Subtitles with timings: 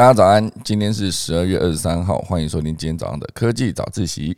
[0.00, 4.34] 大家早安，今天是十二月二十三号，欢迎收听今天早上的科技早自习。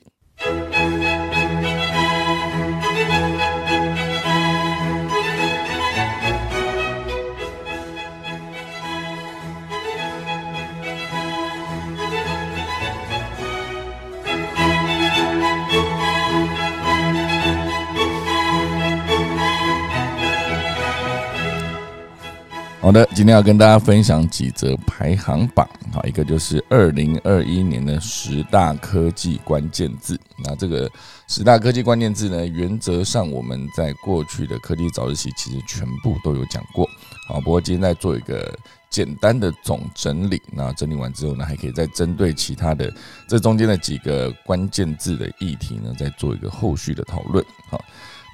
[22.93, 30.21] 好的，今天要跟大家分享几则排行榜，好，一个就是二零二一年的十大科技关键字。
[30.45, 30.91] 那这个
[31.27, 36.87] 十大科技关键字呢，原则上我们在过去的科技早自习其实全部都有讲过，
[37.29, 38.55] 好，不过今天再做一个
[38.91, 40.39] 简单的总整理。
[40.53, 42.93] 那整理完之后呢，还可以再针对其他的
[43.27, 47.43] 这中间的几个关键字的议题呢，再做一个后续的讨论。
[47.71, 47.83] 好，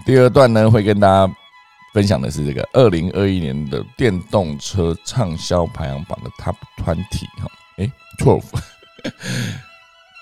[0.04, 1.32] 第二段呢，会跟大家。
[1.98, 7.90] 分享的是这个二零二一年的电动车畅销排行榜的 Top Twenty 哈，哎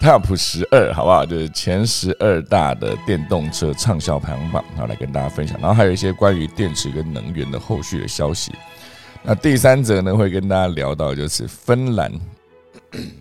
[0.01, 1.27] ，Twelve，Top 十二好不好？
[1.27, 5.61] 就是前十二大的电动车畅销排行榜，然后来跟大家分享。
[5.61, 8.55] 然后还有一些关于电池跟能源的后续的消息。
[9.23, 12.11] 那第三则呢，会跟大家聊到就是芬兰，
[12.91, 13.13] 不知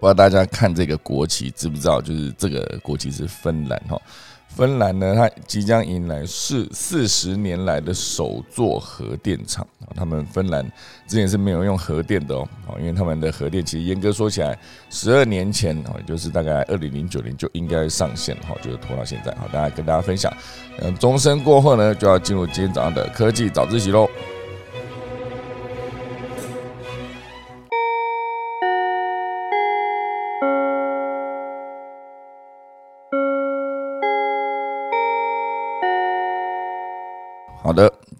[0.00, 2.00] 道大家看这个国旗知不知道？
[2.00, 4.00] 就是这个国旗是芬兰哈。
[4.54, 9.90] 芬兰呢，它即将迎来是四十年来的首座核电厂啊！
[9.96, 10.64] 他们芬兰
[11.08, 12.46] 之前是没有用核电的哦，
[12.78, 14.56] 因为他们的核电其实严格说起来，
[14.90, 20.32] 十二年前哦，就是大概二零零九年就应该上线哈，就是拖到现在好，大家跟大家分享，
[20.80, 24.08] 嗯，钟声过后呢，就要进入今天早上的科技早自习喽。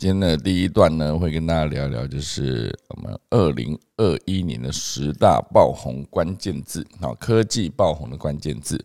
[0.05, 8.78] 今天的第一段呢，会跟大家聊一聊，就是我们二零二一年的十大爆红关键字啊，科技爆红的关键字。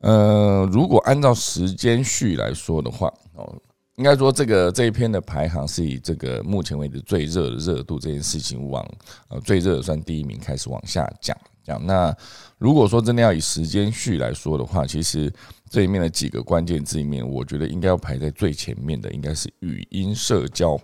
[0.00, 3.56] 呃，如果按照时间序来说的话，哦，
[3.96, 8.86] 应该说这个这一篇的排行是以这个目前为止最热的热度这件事情往
[9.28, 11.34] 呃最热算第一名开始往下讲
[11.76, 12.16] 那
[12.58, 15.32] 如果说真的要以时间序来说的话，其实。
[15.70, 20.80] 这里面的几个关键字里面，我觉得应该要排在最前面的，应该是语音社交，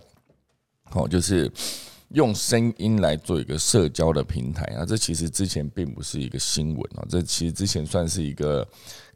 [0.91, 1.51] 好，就是
[2.11, 4.85] 用声音来做一个社交的平台啊。
[4.85, 8.69] 这其实之前并不是一个新闻啊，这其实之前算是一个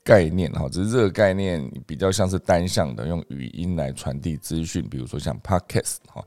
[0.02, 6.24] 概念哈，只是这个概念比较像是单向的，用语音来传递资讯，比如说像 Podcast 哈。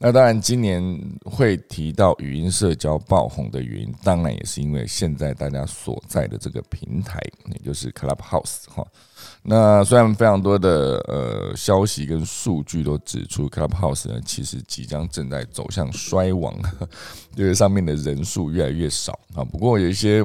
[0.00, 0.80] 那当然，今年
[1.24, 7.20] 会提到语音社交爆红的原因，当然也是因为现在大家所在的这个平台，
[7.52, 8.86] 也就是 Clubhouse 哈。
[9.42, 16.54] 那虽然非常多的呃消息跟数据都指出 Clubhouse 呢，其实即将正在走向衰亡，
[17.34, 19.42] 因为上面的人数越来越少啊。
[19.42, 20.24] 不过有一些。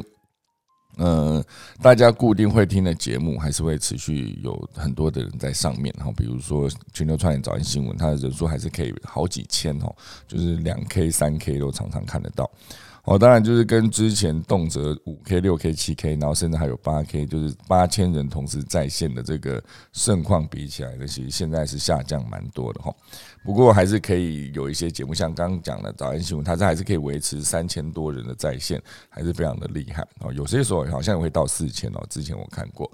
[0.97, 1.43] 嗯，
[1.81, 9.95] 大家固定会听的节目还是会持续有很多的人在上面，哈，比如说全球创业早安新闻，它的人数还是可以好几千哦，
[10.27, 12.49] 就是两 K、三 K 都常常看得到。
[13.05, 22.95] 哦，当然就是跟之前动辄五 K、六 K、七 K，然后甚至还有八 K，就是八千人同时在线的这个盛况比起来，其实现在是下降蛮多的哈。
[23.43, 30.31] 不过还是可以有一些节目，像刚刚讲的早安新闻，它这还是可以维持三千多人的在线，还是非常的厉害哦。
[30.31, 32.89] 有些时候好像也会到四千哦，之前我看过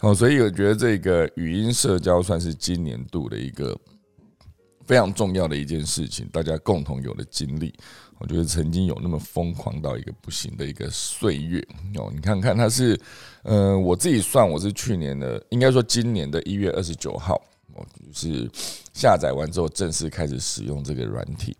[0.00, 3.78] 哦，所以我觉得这个语音社交算是今年度的一个
[4.86, 7.74] 非常重要的一件事情，大家共同有的经历。
[8.20, 11.58] 我觉得曾经有那么疯狂到一个不行的一个岁月
[11.96, 13.00] 哦，你看看它是，
[13.44, 17.40] 嗯，我自己算我是去年的，应该说今年的一月二十九号，
[17.72, 18.46] 我就是
[18.92, 21.56] 下载完之后正式开始使用这个软体。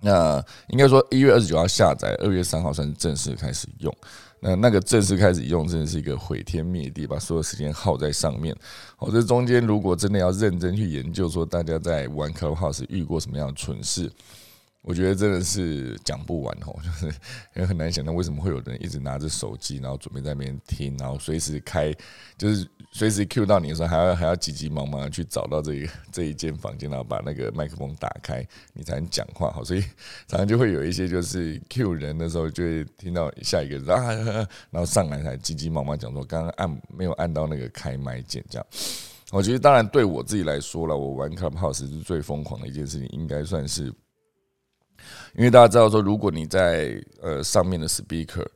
[0.00, 3.92] 那应该说一月二十九号下载，二月三号算是正式开始用。
[4.38, 8.54] 那那个正式开始用，真的是一个毁天灭地，把所有时间耗在上面。
[8.98, 14.12] 哦，这中间如果真的要认真去研究，说大家在玩 Clubhouse 遇过什么样的蠢事。
[14.86, 17.12] 我觉得真的是讲不完哦，就是
[17.60, 21.92] 也很难想到为什么会有人一直拿着手机，然后准备在那边听，然后随时开，
[22.38, 29.50] 就是随时 Q 到你的时候，还要还要急急忙忙的去找到这个这一间房间，然后把那个麦克风打开，你才能讲话。
[29.50, 29.80] 好，所以
[30.28, 34.06] 常常就会有一些就是 Q 人的时候，就会听到下一个 啊，
[34.70, 38.64] 然后上来才急急忙忙讲说刚刚按没有按到那个开麦键，这样。
[39.32, 43.92] 我觉得当然对我自己来说了，我玩 Clubhouse 是最疯狂的一件事情，应该算是。
[45.34, 48.46] 因为大家知道说，如果你在呃上面的 speaker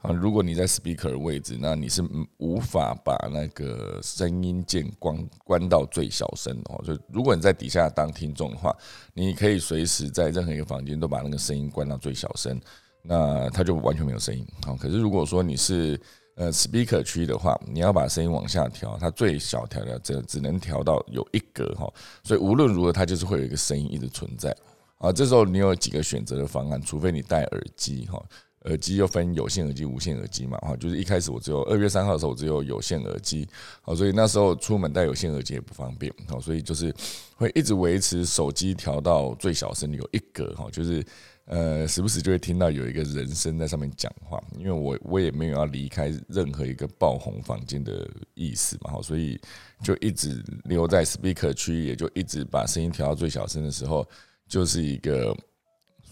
[0.00, 2.02] 啊，如果你在 speaker 的位置，那你是
[2.38, 6.84] 无法把那个声音键关关到最小声的哦。
[6.84, 8.76] 就如果你在底下当听众的话，
[9.14, 12.60] 你可以随时在任何一个房间都把那个声音关到最小声。
[13.06, 14.46] 那它就完全没有声音。
[14.64, 16.00] 好，可是如果说你是
[16.36, 21.86] 呃 speaker 区的话，你要把声音往下调，它最小调到只只能调到有一格哈，
[22.22, 24.56] 所以无论如何它就是会有一个声音一直存在。
[25.04, 28.22] 啊，这时候你有几个选择的方案，除非你戴耳机哈。
[28.64, 33.46] 耳机又分有线耳机、无线耳机嘛，哈，就是一开始我只有二月三号的时候我只有有线耳机，
[33.82, 36.90] 好，所以那时候出门戴有线耳机也不方便，好，所以就是
[37.36, 41.04] 会一直维持手机调到最小声，有一格哈，就是
[41.44, 49.38] 呃时不时就会听到有一个人声在上面讲话，因为我我也没有要离开任何一个爆红房间的意思嘛，哈，所以
[49.82, 54.08] 就一直留在 speaker 区，也就一直把声音调到最小声的时候，
[54.48, 55.36] 就是一个。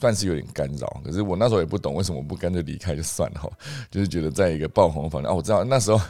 [0.01, 3.53] 算是有点干扰，可是我那时候也不懂为什么不干脆离开就算了，
[3.89, 6.01] 就是觉得在一个爆红房间哦，我知道那时候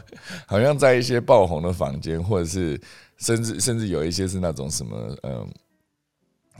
[0.46, 2.80] 好像在一些爆红的房间，或者是
[3.18, 5.46] 甚至甚至有一些是那种什么嗯。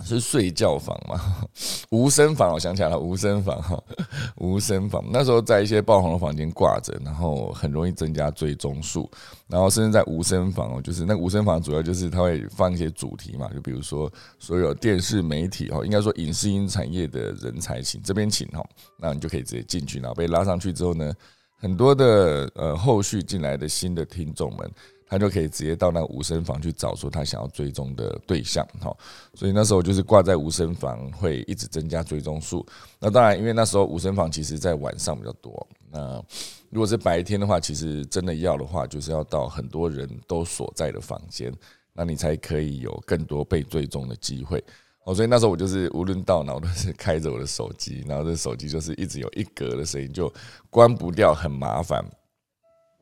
[0.05, 1.21] 是睡觉房嘛？
[1.91, 3.81] 无声房，我想起来了，无声房哈，
[4.39, 5.05] 无声房。
[5.13, 9.09] 那时候在一些爆红的房间挂着，然后很容易增加追踪数。
[9.47, 18.65] 然后甚至在无声房哦，就是那无声房主要就是它会放一些主题嘛，就比如说所有电视媒体哦，应该说影视音产业的人才请这边请哈，
[18.99, 21.13] 那你就可以直接进去，然后被拉上去之后呢，
[21.59, 24.71] 很多的呃后续进来的新的听众们。
[25.13, 28.97] 他就可以直接到那无声房去找出他想要追踪的对象，哈，
[29.35, 32.65] 所以那时候就是挂在无声房，会一直增加追踪数。
[32.99, 35.67] 那当然，因为那时候无声房其实在晚上比较多。
[35.91, 36.25] 那
[36.71, 41.53] 如果是白天的话，其实真的要的话，就是要到很多人都所在的房间，
[41.93, 44.65] 那你才可以有更多被追踪的机会。
[45.05, 50.33] 哦，所以那时候我就是无论到哪都是开着我的手机，然后这手机就是一直有一格的声音，就
[50.71, 52.03] 关不掉，很麻烦。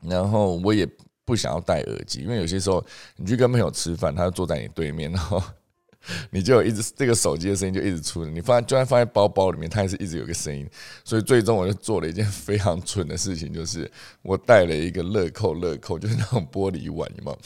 [0.02, 0.88] 然后我也。
[1.30, 2.84] 不想要戴耳机，因为有些时候
[3.14, 5.40] 你去跟朋友吃饭，他就坐在你对面，然后
[6.32, 8.24] 你就有一直这个手机的声音就一直出。
[8.24, 10.68] 你放在就算放在包包里面，它也是一直有个声音。
[11.04, 13.88] 所以最终我就做了一件非常蠢的事情，就是
[14.22, 17.38] 我带了一个乐扣乐扣，就是那种玻璃碗，有没有？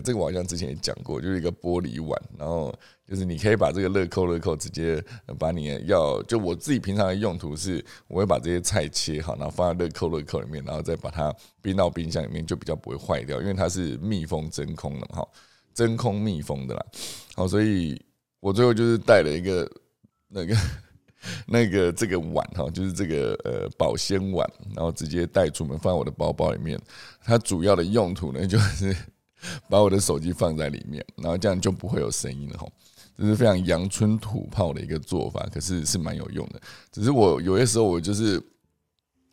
[0.00, 2.74] 这个我好像之前也讲过，就是一个玻璃碗，然后。
[3.06, 4.98] 就是你可以把这个乐扣乐扣直接
[5.38, 11.30] 把你要就我自己平常的用途是，我会把这些菜切好，然后放在乐扣乐扣里面，然后再把它
[11.60, 15.28] 冰到冰箱里面，就比较不会坏掉，因为它是密封真空的嘛哈，
[15.74, 16.86] 真空密封的啦。
[17.34, 18.02] 好，所以
[18.40, 19.70] 我最后就是带了一个
[20.28, 20.56] 那个
[21.46, 26.80] 那个这个碗哈，就是这个呃保鲜碗，然后直接带出门放在我的包包里面。
[27.22, 28.96] 它主要的用途呢，就是
[29.68, 32.66] 把我的手机放在里面，然后这样就不会有声音了哈。
[33.16, 36.60] 这是非常阳春土炮的一个做法，可是是蛮有用的。
[36.90, 38.42] 只是我有些时候，我就是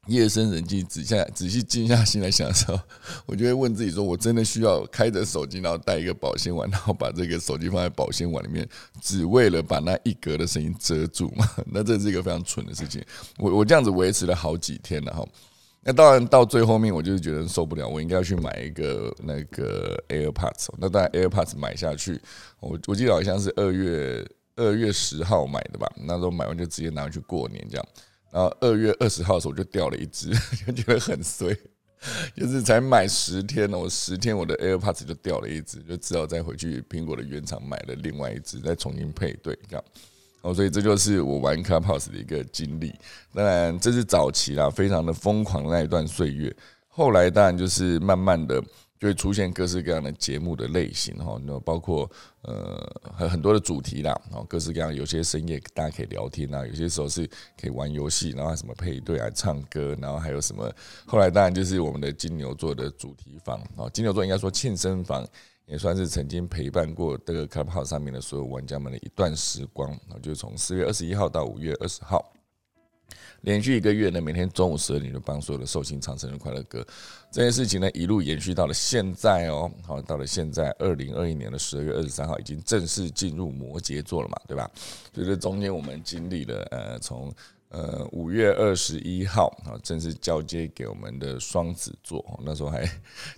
[0.08, 2.80] 夜深人静，仔细仔细静下心来想的时候，
[3.25, 8.68] 我就会问自己：说我真的需要开着手机，然后带一个保鲜碗，然后把这个手机放在保鲜碗里面，
[9.02, 11.50] 只为了把那一格的声音遮住吗？
[11.66, 13.04] 那这是一个非常蠢的事情。
[13.40, 15.28] 我我这样子维持了好几天了哈。
[15.83, 20.68] 那当然，到最后面我就是觉得受不了，我应该要去买一个那个 AirPods。
[20.78, 22.22] 那当然，AirPods 买下去，
[22.60, 24.24] 我我记得好像是二月
[24.56, 25.92] 二月十号买的吧。
[26.06, 27.88] 那时候买完就直接拿回去过年这样。
[28.31, 30.30] 然后二月二十号的时候就掉了一只，
[30.68, 31.57] 就觉得很衰，
[32.36, 39.83] 就是才买十天呢我十天我的 AirPods 就掉了一只，就只好再回去苹果的原厂买了另外一只，再重新配对这样。
[40.42, 42.94] 哦，所以这就是我玩 Clubhouse 的一个经历。
[43.34, 46.56] 当然，这是早期啦，非常的疯狂那一段岁月。
[46.88, 48.60] 后来当然就是慢慢的
[49.00, 52.10] 就会出现各式各样的节目的类型哈，那包括
[52.42, 57.26] 呃很很多的主题啦，然各式各样，有些深夜大家可以聊天啊，有些时候是
[57.60, 60.71] 可以玩游戏，然后什么配对啊、唱歌，然后还有什么。
[61.06, 65.26] 后来当然就是我们的金牛座的主题房啊，金牛座应该说庆生房。
[65.71, 72.33] 也算是曾经陪伴过这个 Clubhouse 上面的所有玩家们的一段时光啊，就从四月二十一号到五月二十号，
[73.44, 76.85] 连续一个月呢，每天中午十二点就帮所有的寿星唱生日快乐歌。
[77.31, 84.69] 这件事情呢，一路延续到了现在哦，好，到了现在二零二一年的十二月二十三号，已经正式进入摩羯座了嘛，对吧？
[85.16, 87.33] 所以这中间我们经历了呃，从
[87.69, 92.85] 呃五月二十一号啊，正式交接给我们的双子座，那时候还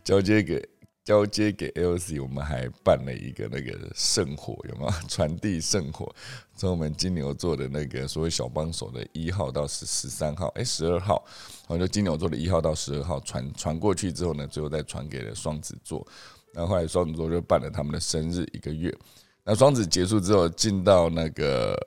[0.03, 0.67] 交接给。
[1.03, 4.89] 交接给 LC，我们还办了一个那个圣火，有吗？
[5.09, 6.13] 传递圣火，
[6.55, 11.21] 从我们金牛座的那个所谓小帮手的一号到十十三号，哎，十二号，
[11.67, 16.07] 然后就金牛座的一号到十二号传传过去之后呢，最后再传给了双子座，
[16.53, 18.95] 然后后来双子座就办了他们的生日一个月。
[19.43, 21.77] 那双子结束之后，进到那个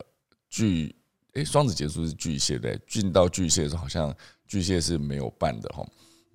[0.51, 0.95] 巨，
[1.33, 4.15] 哎，双子结束是巨蟹的，进到巨蟹的时候，好像
[4.47, 5.83] 巨蟹是没有办的哈。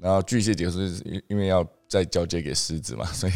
[0.01, 3.33] 然后巨蟹结束是因因为要再交接给狮子嘛， 所以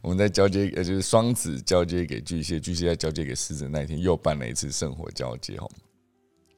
[0.00, 5.68] 我们在交接呃就是双子交接给巨蟹，巨蟹在交接给狮子那一天又办了一次圣火交接哈。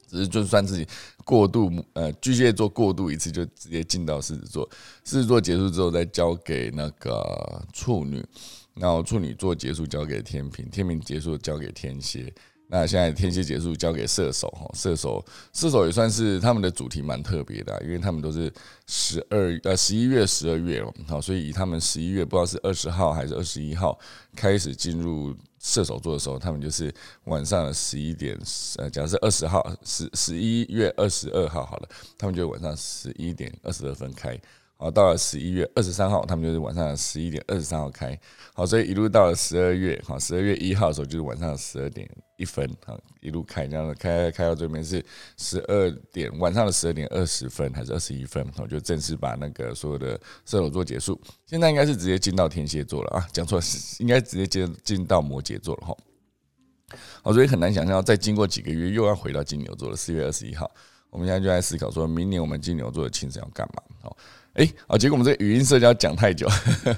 [0.07, 0.87] 只是就算自己
[1.23, 4.67] 过度，呃，巨蟹座过度一次就直接进到狮子座，
[5.03, 8.25] 狮子座结束之后再交给那个处女，
[8.73, 12.33] 然后处女座结束交给天平，天平结束交给天蝎。
[12.71, 18.53] 那现在天蝎结束交给射手哈，射手射手也算是他们的主题蛮特别的，因为他们都是
[18.85, 23.97] 十二呃十一月十二月哦，好，所以以他们十一月不知道是二十号还是二十一号
[24.35, 28.39] 开始进入射手座的时候，他们就是晚上十一点，
[28.77, 34.39] 呃，假设二十号十十一月二十二号好了，他们就晚上十一点二十二分开。
[34.81, 38.17] 好，到了十一月二十三号，他们就是晚上十一点二十三号开。
[38.53, 45.03] 好，所以一路到了十二月，好，十二月一号的时候就是晚上十二点一分，好，一路开这样的开开到这边是
[45.35, 51.19] 十二点晚上的十二点二十分还是二十一分，我就正式把那个所有的射手座结束。
[51.45, 53.65] 现在应该是直接进到天蝎座了啊，讲错了，
[53.99, 55.97] 应该直接进进到摩羯座了哈。
[57.21, 59.95] 好，所以很难想象，再经过几个月又要回到金牛座了。
[59.97, 60.71] 四月二十一号，
[61.09, 63.83] 我们现在就在思考，说明年我们金牛座的庆生要干嘛？
[64.01, 64.15] 好。
[64.59, 66.45] 哎，啊，结果我们这语音社交讲太久，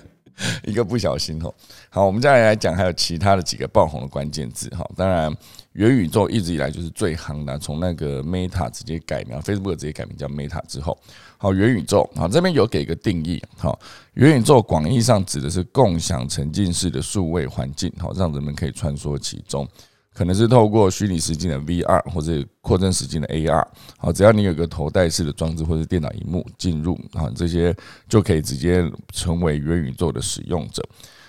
[0.65, 1.53] 一个不小心哦。
[1.91, 4.83] 好，我们接下来来讲还有其他的几个爆红的关键字哈。
[4.97, 5.31] 当然，
[5.73, 10.97] 元宇宙一直以来就是最夯的，从那个 Meta 直接改名，Facebook 直接改名叫 Meta 之后，
[11.37, 13.79] 好，元宇宙好这边有给一个定义，好，
[14.15, 19.67] 元宇宙广义上指的是共享沉浸式的数位环境，好，让人们可以穿梭其中。
[20.13, 23.65] 可能是透过虚拟实境的 VR 或者扩增实境的 AR，
[23.97, 27.75] 好，只要你有个头戴式的装置或者电脑荧幕进入啊，这些
[28.09, 30.83] 就可以直接成为元宇宙的使用者。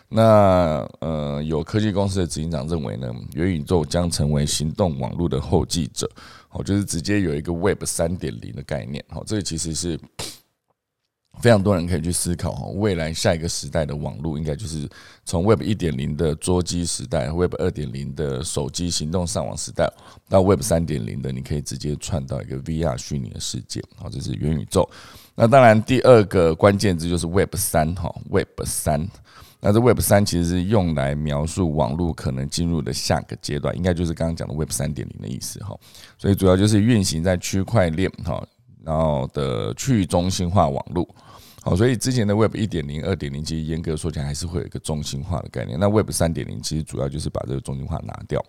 [0.08, 6.10] 那呃，有科技公司的执行长认为呢，元宇宙将成为行动网络的后继者，
[6.48, 9.98] 好，就是直接有一个 Web 三点零的概念，好，这个其实是。
[11.40, 14.88] 非常多人可以去思考哈，未来下一个时代的网络应该就是
[15.24, 19.90] 从 Web 一点零的桌机时代，Web 二点零的手机行动上网时代，
[20.28, 24.88] 到 Web 三点零的，你可以直接串到一个 VR 虚拟的世界，好，这是元宇宙。
[25.34, 29.08] 那当然，第二个关键字就是 Web 三哈，Web 三。
[29.64, 35.78] 那这 Web 三其实是用来描述网络可能进入的下个阶段，应该就是刚刚讲的 Web 三点零的意思哈。
[36.18, 38.44] 所以主要就是运行在区块链哈。
[38.84, 41.08] 然后的去中心化网络，
[41.62, 45.78] 好，所以之前的 Web 一点零、二点零，其实严格说起来还是会有一个中心化的概念。
[45.78, 48.44] 那 Web 三点零其实主要就是把这个中心化拿掉，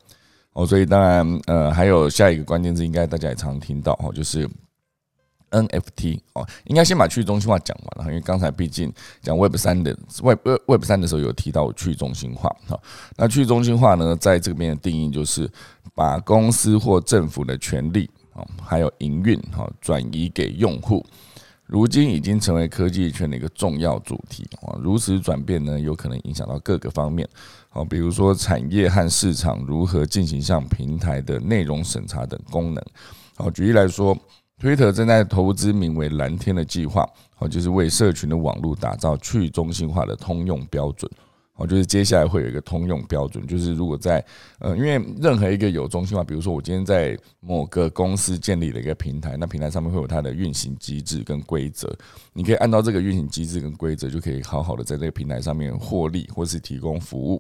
[0.54, 4.50] 哦，所以当然，呃，还有下一个关键字，应该大家也常听到，哦，就是
[5.52, 12.80] NFT，哦，应该先把去中心化讲完了，因为刚才毕竟讲 Web 三的 Web Web 三的时候有提到去中心化，哈，
[13.16, 15.48] 那去中心化呢，在这边的定义就是
[15.94, 18.10] 把公司或政府的权利。
[18.34, 21.06] 哦，还有营运哈，转移给用户，
[21.66, 24.78] 如今已经成为科技圈的一个重要主题啊。
[24.82, 27.28] 如此转变呢，有可能影响到各个方面，
[27.70, 32.84] 好，比如说产业和市场如何进行像平台的内容审查等功能。
[33.36, 34.18] 好，举例来说
[34.62, 41.10] ，Twitter 正在投资名为蓝天的计划，好，就是为社群的网络打造去中心化的通用标准。
[41.56, 44.26] 哦，就是接下来会有一个通用标准，就是如果在
[44.58, 51.96] 呃，因为任何一个有中心化，比如说我今天在某个公司建立了一个平台，那平台上面会有它的运行机制跟规则，
[52.34, 57.40] 你可以按照这个运行机制跟规则，就可以好好的在这个平台上面获利或是提供服务。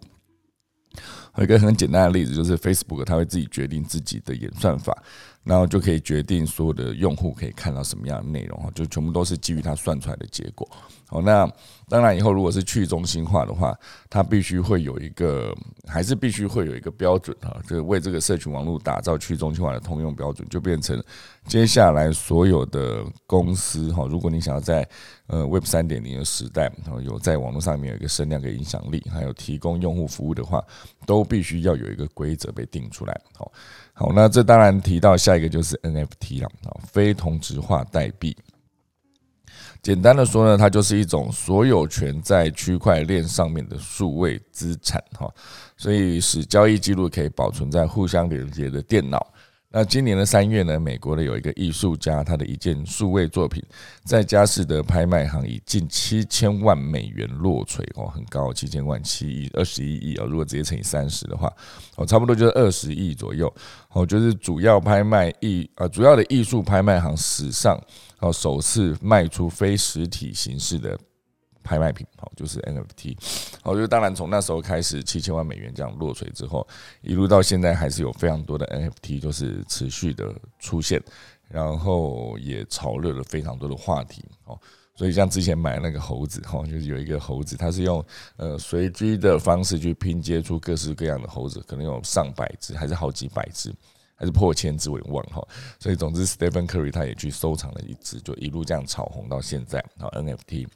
[1.37, 4.95] 有一个很简单的例子，就是 Facebook，它会自己决定自己的演算法，
[5.43, 10.67] 然后就可以决定所有的用户可以看到什么样的内容哈，就全部都是基于它算出来的结果。
[11.07, 11.47] 好，那
[11.89, 13.77] 当然以后如果是去中心化的话，
[14.09, 15.53] 它必须会有一个，
[15.85, 21.03] 还是必须会有一个标准哈，就是为这个社群网络打造去中心化的通用标准，就变成
[21.45, 24.87] 接下来所有的公司哈，如果你想要在
[25.27, 30.63] 呃 Web 三点零的时代，然后有在网络上面有一个声量跟影响力，还有提供用户服务的话，
[31.05, 33.21] 都必须要有一个规则被定出来。
[33.35, 33.51] 好，
[34.03, 38.35] 好，那这当然提到下一个就是 NFT 了啊，非同质化代币。
[39.81, 45.33] 简单的说呢，它就是一种所有权在区块链上面的数位资产哈，
[45.77, 49.25] 所以使交易记录可以保存在互相连接的电脑。
[49.75, 53.59] 那今年的三月呢，美国的有一个艺术家，他的一件数位作品
[54.03, 61.51] 在佳士得拍卖行以近七千万美元落锤哦，很高，七千万七亿二十一亿啊，如果直接乘以三十的话，
[61.95, 63.51] 哦，差不多就是二十亿左右。
[63.89, 67.75] 哦，就是主要拍卖艺啊，主要的艺术拍卖行史上
[68.19, 70.95] 哦首次卖出非实体形式的。
[71.63, 73.15] 拍卖品，好，就是 NFT，
[73.61, 76.67] 好，就当然从那时候开始，七千万美元这样落锤之后，
[77.01, 81.01] 一路到现在还是有非常多的 NFT 就是持续的出现，
[81.47, 84.59] 然后也炒热了非常多的话题，哦，
[84.95, 88.05] 所以像之前买那个猴子，哈，就是有一个猴子，它是用
[88.35, 93.73] 呃随机的方式去拼接出各式各样的猴子，可能有上百只还是好几百只，
[94.15, 95.41] 还是破千只，我也忘哈。
[95.79, 99.83] 所以总之，Stephen Curry 他也去收藏了一只，就一路这样炒红到现在。
[99.97, 100.67] 好，NFT。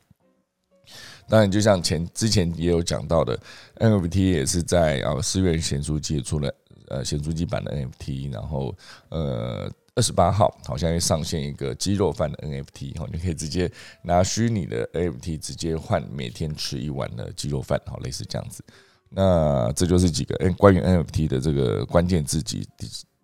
[1.29, 3.39] 当然，就像前之前也有讲到的
[3.79, 6.53] ，NFT 也是在啊四月显出接出了
[6.89, 8.75] 呃显出机版的 NFT，然后
[9.09, 9.71] 呃。
[9.97, 13.67] 二十八号好像会上线一个鸡肉饭的 NFT 哈，你可以直接
[14.03, 18.63] 拿虚拟的 NFT 直接换每天吃一碗的鸡肉饭，好类似这样子。
[19.09, 22.63] 那这就是几个关于 NFT 的这个关键字几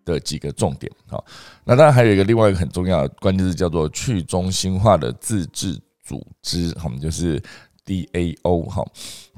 [0.04, 1.24] 的几个重点好，
[1.64, 7.40] 那当然还有一个另外一个很重要的关键字叫做去中心化的自治组织，我们就是。
[7.86, 8.82] DAO 哈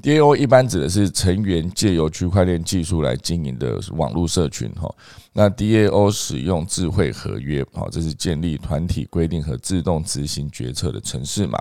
[0.00, 4.88] ，DAO 一般指的是成员借由区块链技术来经营的网络社群哈。
[5.32, 11.58] 那 DAO 使用智慧合约，好，这是建立团体规定和自动执行决策的城市嘛。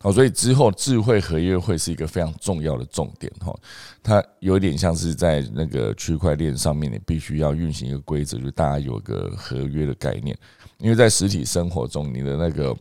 [0.00, 3.54] 好，所以之后智慧合约会是一个非常重要的重点哈。
[4.02, 10.36] 它有点像是在那个区块链上面，你必须要运行一个规则，就大家有个合约的概念。
[10.76, 12.76] 因为在实体生活中，你的那个。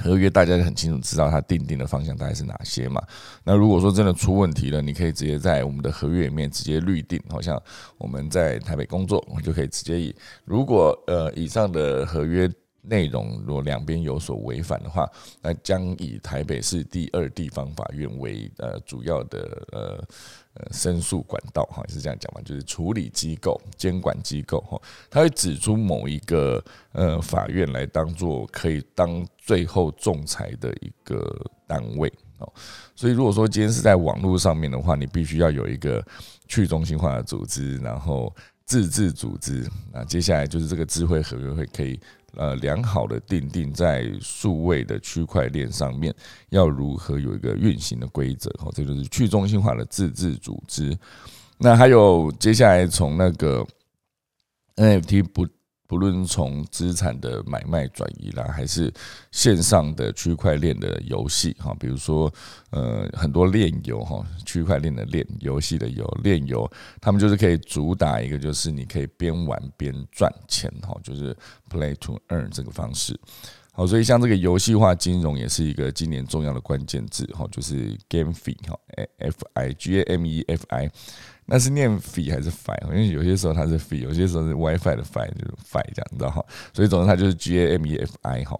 [0.00, 3.02] 合约大家就很清楚知道它定定的方向大概是哪些嘛？
[3.44, 7.62] 那如果说真的出问题了，你可以直接在我们的合约里面直接预定，好像
[7.98, 15.08] 我们在台北工作，我就可以直接以如果呃以上的合约内容如果两边有所违反的话，
[15.40, 20.04] 那将以台北市第二地方法院为呃主要的呃。
[20.54, 24.78] 呃，申诉管道哈也是这样讲嘛，就是处理机构、监管机构哈，
[25.08, 31.24] 他会指出某一个呃法院来当做可以当最后仲裁的一个
[31.66, 32.52] 单位哦。
[32.94, 36.04] 所以如果说今天是在网络上面的话，你必须要有一个
[36.46, 38.30] 去中心化的组织，然后
[38.66, 39.66] 自治组织。
[39.90, 41.98] 那接下来就是这个智慧合约会可以。
[42.36, 46.14] 呃，良好的定定在数位的区块链上面
[46.50, 50.96] 要如何有一个运行的规则，哦，这就是去中心化的自治组织。
[51.58, 53.66] 那还有接下来从那个
[54.76, 55.46] NFT 不。
[55.92, 58.90] 不论从资产的买卖转移啦，还是
[59.30, 62.32] 线上的区块链的游戏哈，比如说
[62.70, 66.66] 呃很多链游哈，区块链的链游戏的游链游，
[66.98, 71.36] 他们就是可以主打一个就是你可以边玩边赚钱哈，就是
[71.68, 73.14] play to earn 这个方式。
[73.74, 78.78] 好，所以像这个游戏化金融也是一个今年重要的关键字哈，就是 game fee 哈
[79.18, 80.90] ，f i g a m e f i。
[81.44, 82.74] 那是念 fi 还是 fi？
[82.90, 86.44] 因为有些时候它是 fi，有些时候是 WiFi 的 fi，就是 fi 这样，你知道哈。
[86.72, 88.58] 所以总之它就是 G A M E F I 哈。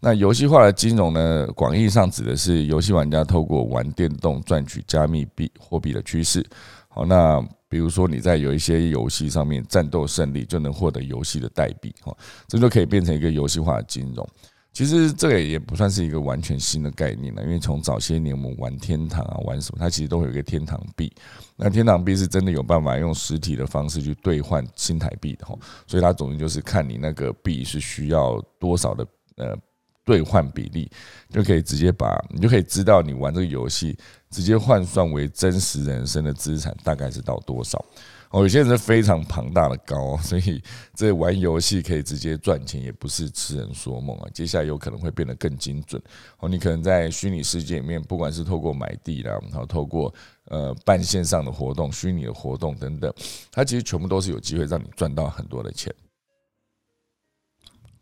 [0.00, 6.44] 那游戏化的金融呢，广义上指的是游戏玩家透过玩电动赚取加密币货币的趋势。
[6.88, 12.16] 好，那比如说你在有一些游戏上面战斗胜利，就能获得游戏的代币哈，
[12.48, 14.28] 这就可以变成一个游戏化的金融。
[14.72, 21.12] 其实这个也不算是一个完全新的概念了，因为从早些年我们玩天堂啊，玩什么，它其实都会有一个天堂币。
[21.56, 25.54] 那天堂币是真的有办法用实体的方式去兑换新台币的哈，
[25.86, 29.06] 所以它总之就是看你那个币是需要多少的
[29.36, 29.56] 呃
[30.04, 30.90] 兑换比例，
[31.30, 33.96] 就可以直接把你就可以知道你玩这个游戏
[34.30, 37.84] 直接换算为真实人生的资产大概是到多少。
[38.30, 40.62] 哦，有些人是非常庞大的高， 所以
[40.94, 44.28] 这玩游戏可以直接赚钱，也不是痴人说梦啊。
[44.32, 46.02] 接下来有可能会变得更精准。
[46.38, 50.12] 哦，你可能在虚拟世界里面，不管是透过买地啦，然后透过
[50.46, 53.12] 呃办线上的活动、虚拟的活动等等，
[53.52, 55.94] 它其实全部都是有机会让你赚到很多的钱。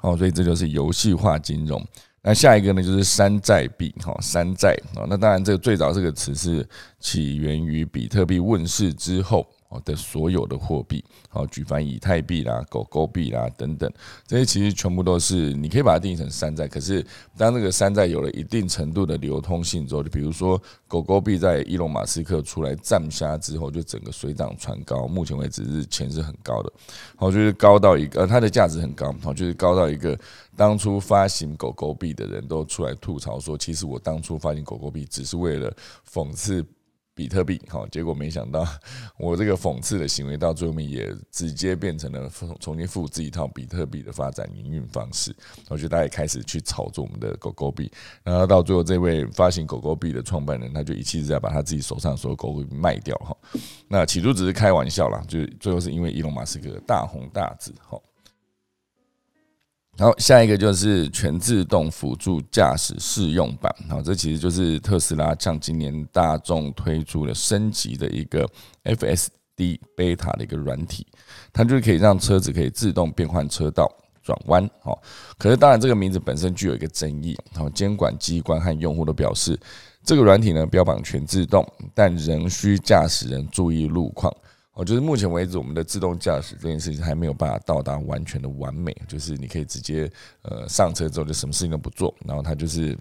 [0.03, 1.85] 哦，所以这就是游戏化金融。
[2.23, 3.95] 那下一个呢，就是山寨币。
[4.05, 6.67] 哈，山寨啊，那当然这个最早这个词是
[6.99, 9.47] 起源于比特币问世之后。
[9.71, 13.91] 哦的所有的货币，好，举凡以太币啦、狗狗币啦等等，
[14.27, 16.67] 这些其实全部都是你可以把它定义成山寨。
[16.67, 17.07] 可是
[17.37, 25.07] 当这个山寨有了一定程度的流通性之后，就比如说狗狗币在伊隆马斯克出来站下之后，就整个水涨船高。
[25.07, 26.73] 目前为止是钱是很高的，
[27.17, 30.19] 好，就是高到一个，它的价值很高，好，就是高到一个
[30.57, 35.73] 当初发行狗狗币的人都出来吐槽说，其实我当初发行狗狗币只是为了
[36.13, 36.67] 讽刺。
[37.15, 38.67] 比特币，好，结果没想到
[39.19, 45.35] 我这个讽刺的行为到最后面也直接变成了重新复制一套比特币的发展营运方式。
[45.69, 47.91] 我觉得大家也开始去炒作我们的狗狗币，
[48.23, 53.37] 然后到最后这位发行狗狗币的创办人，他就一气之下把他自己手上所有狗狗币卖掉哈。
[53.89, 58.01] 那起初只是开玩笑啦，就是最后是因为伊隆马斯克大红大紫哈。
[60.01, 68.49] 然后下一个就是全自动辅助驾驶试用版，好，这其实就是特斯拉向今年大众推出的升级的一个
[68.85, 71.07] FSD Beta 的一个软体，
[71.53, 73.87] 它就是可以让车子可以自动变换车道、
[74.23, 75.03] 转弯，好，
[75.37, 79.55] 可是当然这个名字本身具有一个争议，好，监管机关和用户都表示，
[80.03, 81.63] 这个软体呢标榜全自动，
[81.95, 84.35] 但仍需驾驶人注意路况。
[84.81, 92.97] 我，就是目前为止，我们的自动驾驶这件事情还没有办法到达完全的完美，就是你可以直接呃上车之后就什么事情都不做，然后它就是。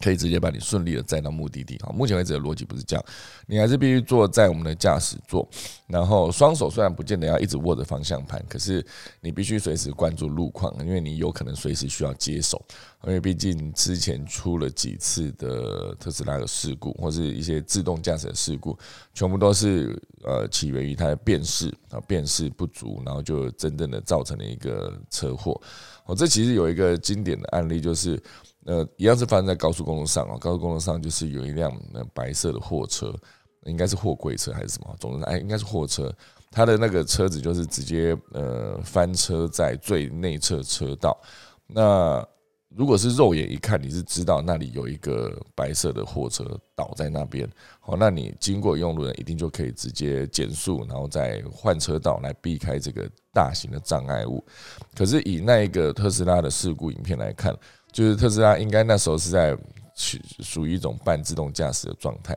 [0.00, 1.78] 可以直接把你顺利的载到目的地。
[1.82, 3.04] 好，目前为止的逻辑不是这样，
[3.46, 5.48] 你还是必须坐在我们的驾驶座，
[5.86, 8.84] 然后双手虽然不见得要一直握着方向盘，可是
[9.20, 12.64] 你必须随时关注路况，因为你有可能随时需要接手。
[13.06, 18.78] 因为毕竟之前出了几次的特斯拉的事故，或是一些自动驾驶的事故，
[19.14, 25.58] 全部都是呃起源于它的辨识啊辨识不足，然后就真正的造成了一个车祸。
[26.04, 28.22] 哦，这其实有一个经典的案例就是。
[28.66, 30.36] 呃，一样是发生在高速公路上啊。
[30.38, 31.72] 高速公路上就是有一辆
[32.12, 33.10] 白色的货车，
[33.64, 34.94] 应该是货柜车还是什么？
[35.00, 36.14] 总之，哎，应该是货车。
[36.50, 41.18] 它的那个车子就是直接呃翻车在最内侧车道。
[41.66, 42.26] 那
[42.68, 46.44] 如果是肉眼一看，你是知道那里有一个白色的货车
[46.74, 47.48] 倒在那边。
[47.80, 54.44] 好，那你经过用路人一定就可以直接减速，然后再换车道来避开这个大型的障碍物。
[54.94, 57.56] 可是以那一个特斯拉的事故影片来看。
[57.92, 59.56] 就是特斯拉应该那时候是在
[59.94, 62.34] 属属于一种半自动驾驶的状态，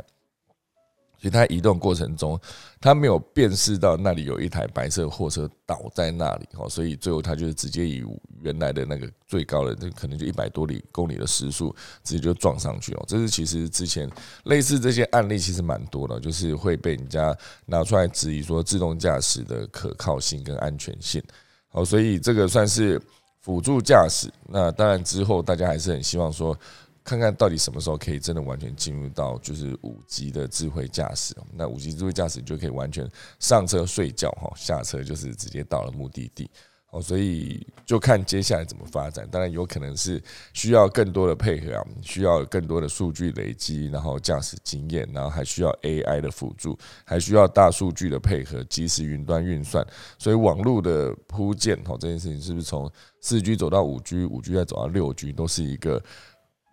[1.18, 2.40] 所以它移动过程中，
[2.82, 8.04] 它没有辨识到那里有一台白色货车倒在那里哦，所以最后它就是直接以
[8.42, 13.06] 原来的那个最高的，这可能就一百多里公里的时速，直接就撞上去哦。
[13.08, 14.10] 这是其实之前
[14.46, 17.34] 类似这些案例其实蛮多的，就是会被人家
[17.66, 21.24] 拿出来质疑说自动驾驶的可靠性跟安全性。
[21.70, 23.02] 好，所以这个算是。
[23.44, 26.58] 辅助驾驶，那当然之后大家还是很希望说，
[27.04, 31.36] 看看到底什么时候可以真的完全进入到就是五级的智慧驾驶。
[31.52, 33.06] 那五级智慧驾驶就可以完全
[33.40, 36.50] 上车睡觉哈，下车就是直接到了目的地。
[36.94, 39.28] 哦，所以就看接下来怎么发展。
[39.32, 40.22] 当然有可能是
[40.54, 49.84] 需要更多的配合啊，需要更多的数据累积，然后驾驶经验，然后还需要 AI 的辅助，还需要大数据的配合，即时云端运算。
[50.20, 56.00] 所以网络的铺建，哦，这件事情是不是从四 G 走到五 G，五 G 再走到六 G，都是一个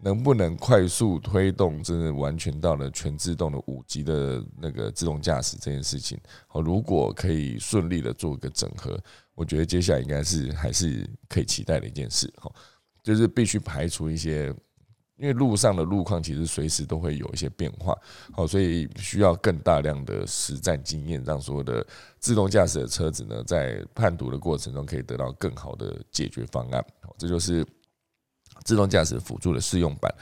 [0.02, 6.18] 能不能快速推动，真的完全到了全自动的五 G 的那个自动驾驶这件事情。
[6.48, 8.98] 哦，如果可以顺利的做一个整合。
[9.36, 12.52] 我觉得接下来应该是还是可以期待的一件事哈，
[13.02, 14.54] 就是必须排除一些，
[15.16, 17.96] 因为路上的路况其实随时都会有一些变化，
[18.32, 21.86] 好，所以需要更大量的实战经验，让所有的
[22.18, 26.84] 自动驾驶的车子呢，在判读的过程中可以得到更好的解决方案。
[27.16, 27.66] 这就是
[28.64, 30.12] 自动驾驶辅助的试用版。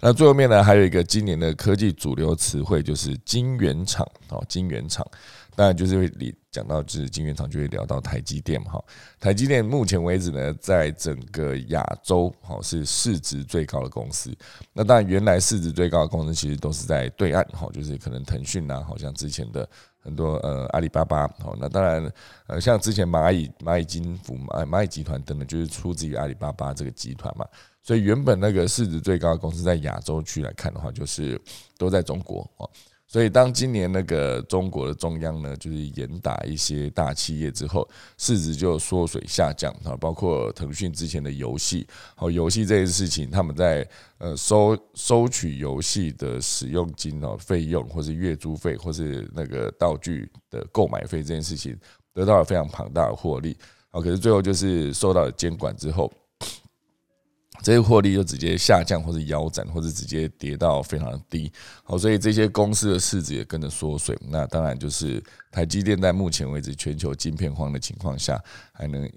[0.00, 5.06] 那最后面呢，还有一个今年的科技主流词汇，就是晶圆厂哦，晶圆厂。
[5.54, 8.82] 当然就是会你讲到就是晶圆厂，就会聊到台积电哈。
[9.20, 14.34] 台积电目前为止呢，在整个亚洲哈是市值最高的公司。
[14.72, 19.68] 那当然原来市值最高的公司其实都是在对岸哈，就是可能腾讯呐，好像之前的
[20.00, 21.56] 很多呃阿里巴巴哦。
[21.60, 22.10] 那当然
[22.48, 27.46] 呃像之前蚂蚁蚂蚁金服蚂蚁集团等等，就是出自于阿里巴巴这个集团嘛。
[27.82, 31.40] 所以原本那个市值最高的公司在亚洲区来看的话，就是
[31.76, 32.70] 都在中国哦。
[33.08, 39.94] 所以，当今年那个中国的中央呢，就是严打一些大企业之后，市值就缩水下降啊。
[40.00, 51.78] 包括腾讯之前的游戏，好游戏这件事情，他们在呃收收取游戏的使用金哦费用，或是月租费，或是那个道具的购买费这件事情，
[52.14, 53.54] 得到了非常庞大的获利。
[53.90, 56.10] 好，可是最后就是受到了监管之后。
[57.62, 61.50] 这些获利就直接下降，或者腰斩，或者直接跌到非常低。
[61.84, 64.18] 好，所以这些公司的市值也跟着缩水。
[64.28, 69.08] 那当然就是台积电在目前为止全球晶片荒的情况下，还能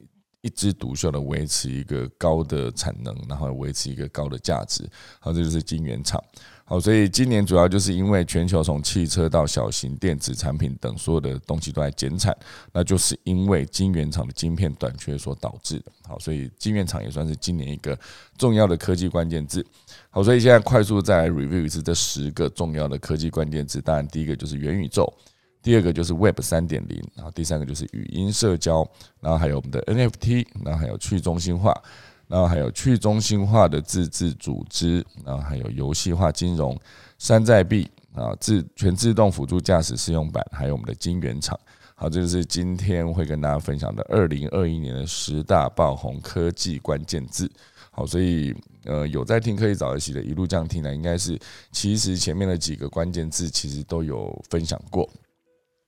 [0.41, 4.87] 一枝独秀的维持一个高的产能，然后维持一个高的价值。
[5.19, 6.23] 好，这就是晶圆厂。
[6.67, 12.35] 好，所以今年主要就是因为全球从汽车到小型电子产品等所有的东西都在减产，
[12.73, 15.91] 那就是因为晶圆厂的晶片短缺所导致的。
[16.07, 17.95] 好，所以晶圆厂也算是今年一个
[18.35, 19.63] 重要的科技关键字。
[20.09, 23.79] 好，所以现在快速再来 review 一次这十个重要的科技关键字。
[23.79, 25.13] 当然，第一个就是元宇宙，
[25.61, 28.83] 第二个就是 Web 三点零，然后第三个就是语音社交，
[29.21, 31.79] 然后还有我们的 NFT，然后还有去中心化。
[32.27, 36.77] 然后还有去中心化的自治组织，然后还有游戏化金融、
[37.17, 41.59] 山寨币啊，自全自动辅助驾驶试用版，还有我们的金源厂。
[41.95, 47.49] 好，这就是今天会跟大家分享的二零二一年的十大爆红科技关键字。
[47.91, 51.39] 好，所以呃，有在听科技早一期的，一路这样听呢，应该是
[51.71, 55.09] 其实前面的几个关键字其实都有分享过。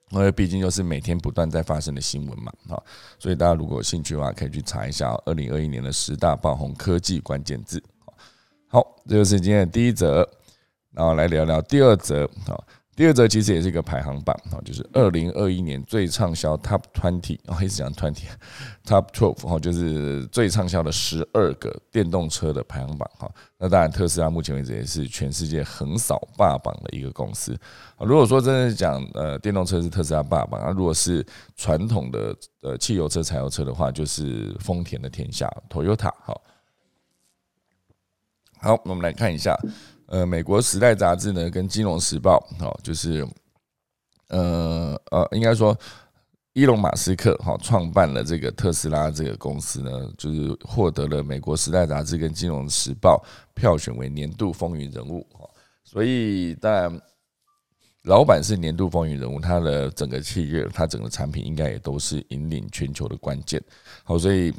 [0.09, 2.83] 因为毕竟又是每天不断在发生的新闻嘛，哈，
[3.19, 7.83] 所以大家如果有兴趣的话，可以去查一下二零二一年的十大爆红科技关键字。
[8.67, 10.27] 好，这就是今天的第一则，
[10.91, 12.29] 然后来聊聊第二则。
[12.45, 12.63] 好，
[12.97, 18.23] 第二则其实也是一个排行榜啊，就是二零二一年最畅销 Top Twenty 啊，一直讲 Twenty
[18.83, 23.31] Top Twelve 哈，就是最畅销的十二个电动车的排行榜哈。
[23.59, 27.55] 那当然，特斯拉目前为止也是全世界横扫霸榜的一个公司。
[27.99, 31.23] 如果说真的讲呃电动车是特斯拉霸榜，那如果是
[31.55, 36.41] 传统的呃汽油车、柴油车的话，就是丰田的天下 Toyota 好。
[38.59, 39.55] 好，我们来看一下。
[40.07, 43.27] 呃，美国时代杂志呢，跟金融时报，好，就是，
[44.29, 45.77] 呃呃，应该说，
[46.53, 53.21] 伊隆马斯克哈创办了这个特斯拉这个公司呢，就是获得了美国时代杂志跟金融时报
[53.53, 55.45] 票选为年度风云人物哈，
[55.83, 57.01] 所以当然，
[58.03, 63.61] 老板是年度风云人物，他的整个企业，他整个产品应该也都是引领全球的关键，
[64.03, 64.53] 好，所以。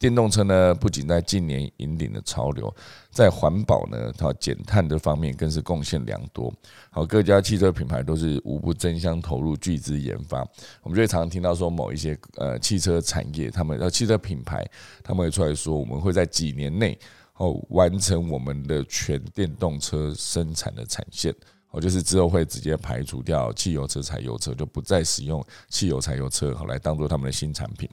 [0.00, 2.74] 电动车呢，不仅在近年引领了潮流，
[3.10, 6.50] 在环保呢、它减碳的方面更是贡献良多。
[6.88, 10.38] 好，各家汽车品牌都是无不争相投入巨资研发。
[10.82, 14.66] 我们就会常常听到说，某一些呃汽车产业，他们呃汽车品牌，
[15.04, 16.98] 他们会出来说，我们会在几年内
[17.36, 21.30] 哦完成我们的全电动车生产的产线。
[21.72, 27.86] 哦，就是之后会直接排除掉汽油车、柴油车，就不再使用汽油、柴油车好来当做他们的新产品。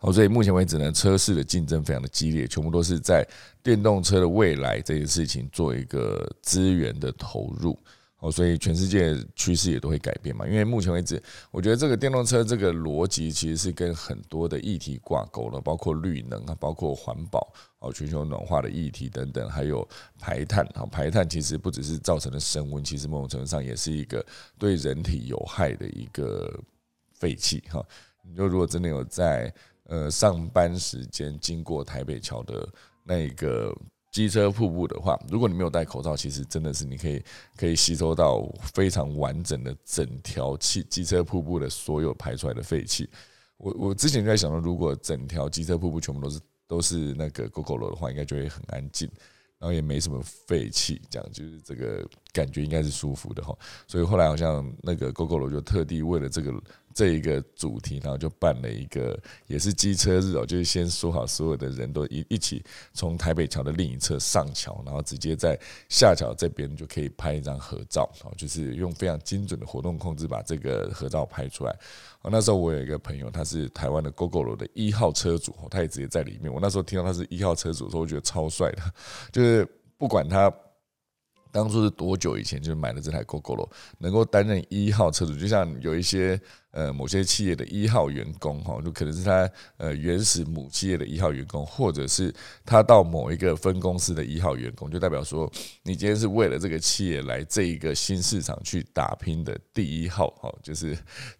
[0.00, 3.26] 哦，所以目前为止呢，车市的竞争非常的激烈，全部都是在
[3.62, 7.78] 电动车的未来这件事情做一个资源的投入。
[8.22, 10.46] 哦，所以全世界趋势也都会改变嘛。
[10.46, 24.22] 因为目前为止，我觉得这个电动车这个逻辑其实是跟很多的议题挂钩了，包括绿能啊，包括环保哦，全球暖化的议题等等，还有排碳啊，排碳其实不只是造成了升温，其实某种程度上也是一个
[24.58, 26.60] 对人体有害的一个
[27.14, 27.82] 废气哈。
[28.22, 29.50] 你就如果真的有在
[29.90, 32.68] 呃，上班时间经过台北桥的
[33.02, 33.76] 那个
[34.12, 37.20] 机车瀑布的话，如果你没有戴口罩，其实真的是你可以
[37.56, 43.10] 可以吸收到非常完整的整条气机车瀑布的所有排出来的废气。
[43.56, 49.10] 我我之前就在想说，如果整条机车瀑布全部都是都是那个 GoGo 楼的话，应该就会很安静，
[49.58, 53.58] 然后也没什么废气，这样就是这个感觉应该是舒服的哈。
[53.88, 56.54] 所以后来好像那个 GoGo 楼就特地为了这个。
[56.94, 71.70] 这一个主题，然后就办了一个，也是机车日哦，就是先说好，所有的人都一一起从台北桥的另一侧上桥，然后直接在下桥这边就可以拍一张合照，哦，就是用非常精准的活动控制把这个合照拍出来。
[72.22, 76.52] 哦，那时候我有一个朋友，他是台湾的 GoGo 的一号车主，他也直接在里面。
[76.52, 78.82] 我那时候听到他是一号车主的时候，我觉得超帅的，
[79.32, 80.52] 就是不管他。
[81.52, 86.40] 当初是多久以前就买了这台 GoGo 了，能够担任一号车主，就像有一些
[86.72, 95.50] 呃某些企业的一号员工哈，就可能是他呃原始母企业的一号员工，或者是他到某一个分公司的一号员工，就代表说
[95.82, 100.96] 你今天是为了这个企业来这一个新市场去打拼的第一号哈，就是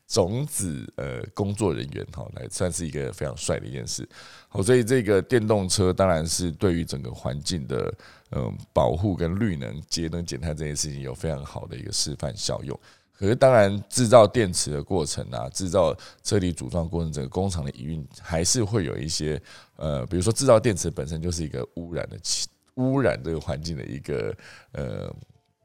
[0.06, 4.08] 种子呃工作人员哈，来算是一个非常帅的一件事。
[4.48, 7.92] 好，所以这个电动车当然是对于整个环境的。
[8.32, 12.78] 嗯，保护跟绿能、节能减碳这件事情有非常好的一个示范效用。
[13.20, 19.38] 可是，当然制造电池的过程啊，制造车体组装过程，整个工厂的营运还是会有一些
[19.76, 24.34] 呃，比如说制造电池本身就是一个污染的气，污染这个环境的一个
[24.72, 25.14] 呃。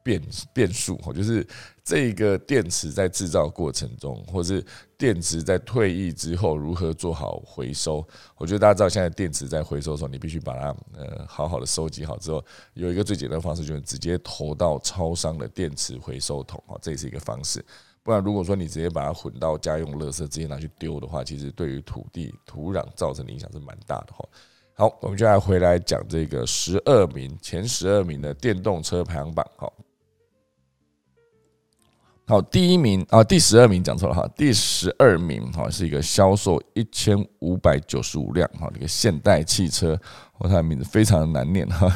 [0.06, 1.44] 变变数哦，就是
[1.82, 4.64] 这个电池在制造过程中，或是
[4.96, 8.06] 电池在退役之后如何做好回收。
[8.36, 10.66] 我觉得大家知道，现在电池在回收的时候，你必须把它
[10.96, 17.64] 呃好好的收集好之后，有一个最简单的方式，就是直接投到超商的电池回收桶哦，这也是一个方式。
[18.04, 24.24] 不然，如果说你直接把它混到家用垃圾，直接拿去丢的话，其实对于土地、土壤造成的影响是蛮大的哈。
[24.74, 29.72] 好，我们就来回来讲这个十二名前十二名的电动车排行榜，好。
[32.28, 39.92] 好，第一名啊，第十二名讲错了哈，第十二名哈是一个销售一千五百九十五辆哈，这个现代汽车，
[40.38, 41.88] 哦，它的名字非常的难念哈，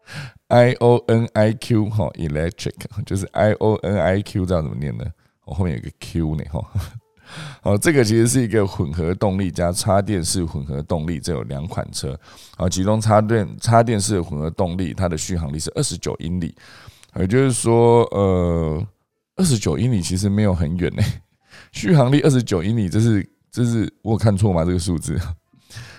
[0.48, 2.72] I O N I Q 哈，electric
[3.04, 5.04] 就是 I O N I Q 这样怎么念呢？
[5.44, 6.66] 我后面有个 Q 呢哈，
[7.60, 12.18] 好，这个其实是一个混合动力加插电式混合动力，这有两款车，
[12.56, 16.56] 啊，其中插电插电式混合动力，它的续航力是二十九英里，
[17.16, 18.82] 也就是说，呃。
[19.36, 21.02] 二十九英里其实没有很远呢，
[21.72, 24.64] 续航力二十九英里，这是这是我有看错吗？
[24.64, 25.18] 这个数字，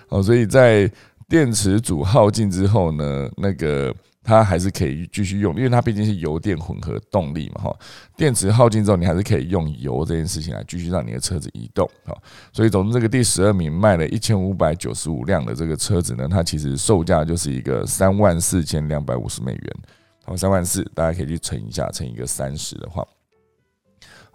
[0.09, 0.89] 哦，所以在
[1.27, 3.93] 电池组耗尽之后呢，那个
[4.23, 7.75] 它还是可以继续用，因为它毕竟是油电混合动力嘛，哈，
[8.15, 12.21] 电池耗尽之后，你还是可以用油这件事情来继续让你的车子移动，好，
[12.53, 19.75] 所以总之这个第十二名卖了一千五百九十五辆的这个车子呢，它其实售价就是一个三万四千两百五十美元。
[20.23, 23.05] 好，三万四，大家可以去乘一下，乘一个三十的话，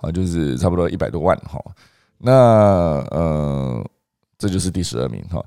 [0.01, 1.63] 啊，就是差不多一百多万哈。
[2.19, 2.33] 那
[3.11, 3.91] 呃，
[4.39, 5.45] 这就是第十二名哈。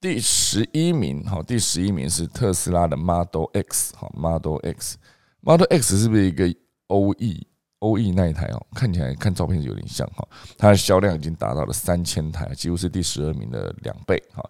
[0.00, 6.52] 第十一名，哈，第十一名是特斯拉的 Model X，哈，Model X，Model X 是不是一个
[6.88, 7.46] O E
[7.78, 10.26] O E 那一台哦，看起来看照片有点像哈，
[10.58, 14.44] 它的销量已经达到了三千台，几乎是第十二名的两倍哈。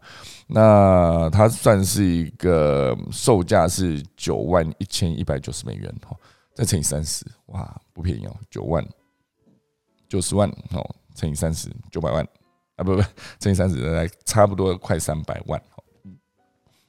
[0.47, 6.17] 那它算是一个售价是九万一千一百九十美元哈，
[6.55, 8.83] 再乘以三十，哇，不便宜哦，九万
[10.13, 12.23] 九十万哦，乘以三十，九百万
[12.77, 13.03] 啊，不不，
[13.41, 15.83] 乘以三十，大概差不多快三百万哈。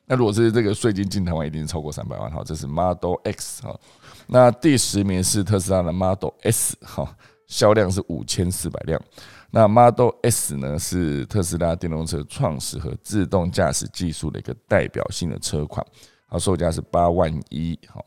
[0.05, 2.43] 那如果是这个税金进台湾，一定是超过三百万哈。
[2.45, 3.79] 这是 Model X 哈。
[4.27, 7.15] 那第十名是特斯拉的 Model S 哈，
[7.47, 9.01] 销量是五千四百辆。
[9.49, 15.85] 那 Model S 呢是特斯拉电动车创始和自动驾驶技术的一个代表性的车款，
[16.27, 18.03] 它售价是八万一哈，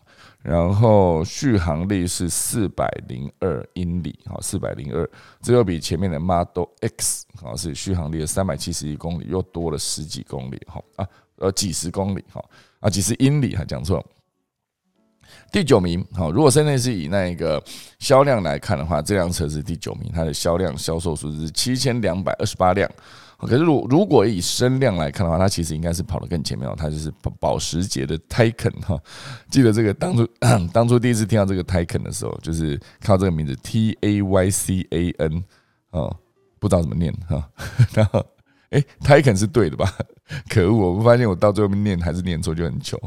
[0.47, 5.11] 然后续航力是四百零二英里哈，四百零二，
[5.43, 12.41] 这又比前面的 Model X 好是续航力三百七十一公里，又多了十几公里哈啊呃几十公里哈
[12.79, 14.01] 啊几十英里还讲错。
[15.51, 17.61] 第九名，好，如果现在是以那个
[17.99, 22.89] 销量来看的话，这辆车是第九名，它的销量销售数是七千两百二十八辆。
[23.39, 28.99] 可是如如果以声量来看的话，它其实应该是跑得更前面哦，它就是保保时捷的 Taycan 哈。
[29.51, 30.27] 记得这个当初
[30.73, 35.45] 当初第一次听到这个 Taycan 的时候，就是看到这个名字 T A Y C A N
[35.91, 36.17] 哦，
[36.59, 37.51] 不知道怎么念哈，
[37.95, 38.25] 然后。
[38.71, 39.89] 哎，Taycan 是对的吧？
[40.51, 42.99] 可恶，我发现我到最后面念还是念错，就很糗。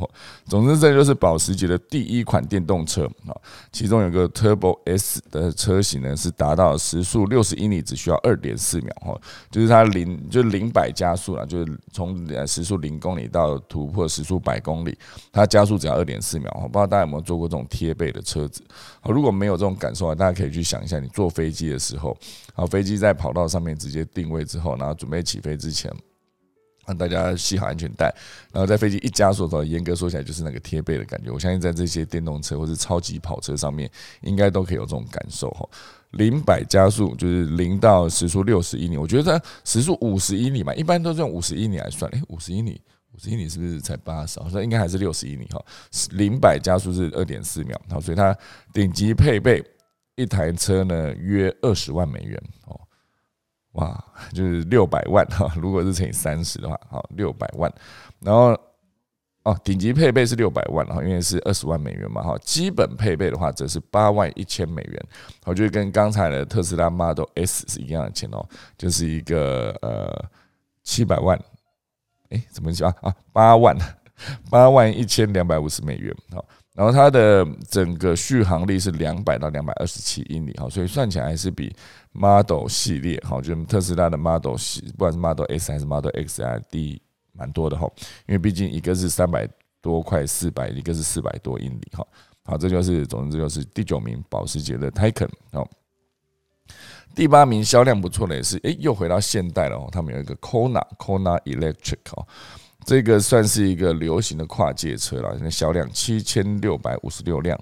[0.46, 3.36] 总之，这就是保时捷的第一款电动车啊。
[3.72, 9.20] 其中有个 Turbo S 的车型呢，是达到时速六十英里只需要二点四秒哈，
[9.52, 14.98] 就是它零就零百加速了，就是从时速零公里到突破时速百公里，
[15.32, 16.50] 它加速只要二点四秒。
[16.64, 18.64] 不知道大家有没有坐过这种贴背的车子？
[19.04, 22.16] 如果没有这种感受啊，大家可以去想一下，你坐飞机的时候，
[22.54, 25.50] 好，飞机在跑道上面直接定位之后，然后准备起飞。
[25.60, 25.92] 之前
[26.90, 28.12] 让大家系好安全带，
[28.52, 31.30] 然后在飞机一加速的时候，严格说起来就是那个贴背的感觉。
[31.30, 33.90] 我相信在这些电动车或是超级跑车上面，
[34.22, 35.70] 应该都可以有这种感受哈。
[36.12, 42.10] 零百加速就是零到时速六十英里，我觉得时速五十英里嘛，一般都是用五十英里来算。
[42.12, 42.82] 诶，五十英里，
[43.14, 44.40] 五十英里是不是才八十？
[44.40, 45.64] 好像应该还是六十英里哈。
[46.14, 48.36] 零百加速是二点四秒，好，所以它
[48.74, 49.64] 顶级配备
[50.16, 52.80] 一台车呢，约二十万美元哦。
[53.80, 57.72] 哇， 就是六百万哈， 如果是乘以三十的话，好六百万，
[58.20, 58.58] 然后
[59.44, 65.06] 哦，顶级配备是六百万哈，因为是二十万美元嘛哈，基本配备的话则是八万一千美元，
[65.46, 68.46] 我觉得跟刚才的特斯拉 Model S 是一样的钱哦，
[68.78, 70.30] 就是一个呃
[70.84, 71.40] 七百万，
[72.30, 73.16] 哎，怎么讲啊？
[73.32, 73.76] 八万
[74.50, 76.44] 八万一千两百五十美元哈。
[76.80, 81.76] 然后它的整个续航力是两百到两百二十七英里，哈，所以算起来还是比
[82.14, 87.02] Model 系列，哈，就是特斯拉的 Model 系，不管是 Model S 还是 Model X 啊，低
[87.34, 87.86] 蛮多的哈，
[88.28, 89.46] 因为毕竟一个是三百
[89.82, 92.08] 多块四百，一个是四百多英里，哈，
[92.46, 95.68] 好，这就是总之就是第九名保时捷的 Taycan，哦，
[97.14, 102.26] 第八名销量不错的也是，诶，又回到现代了哦，他们有一个 Kona Kona Electric 哦。
[102.86, 107.60] 这个算是一个流行的跨界车了，现在销量七千六百五十六辆，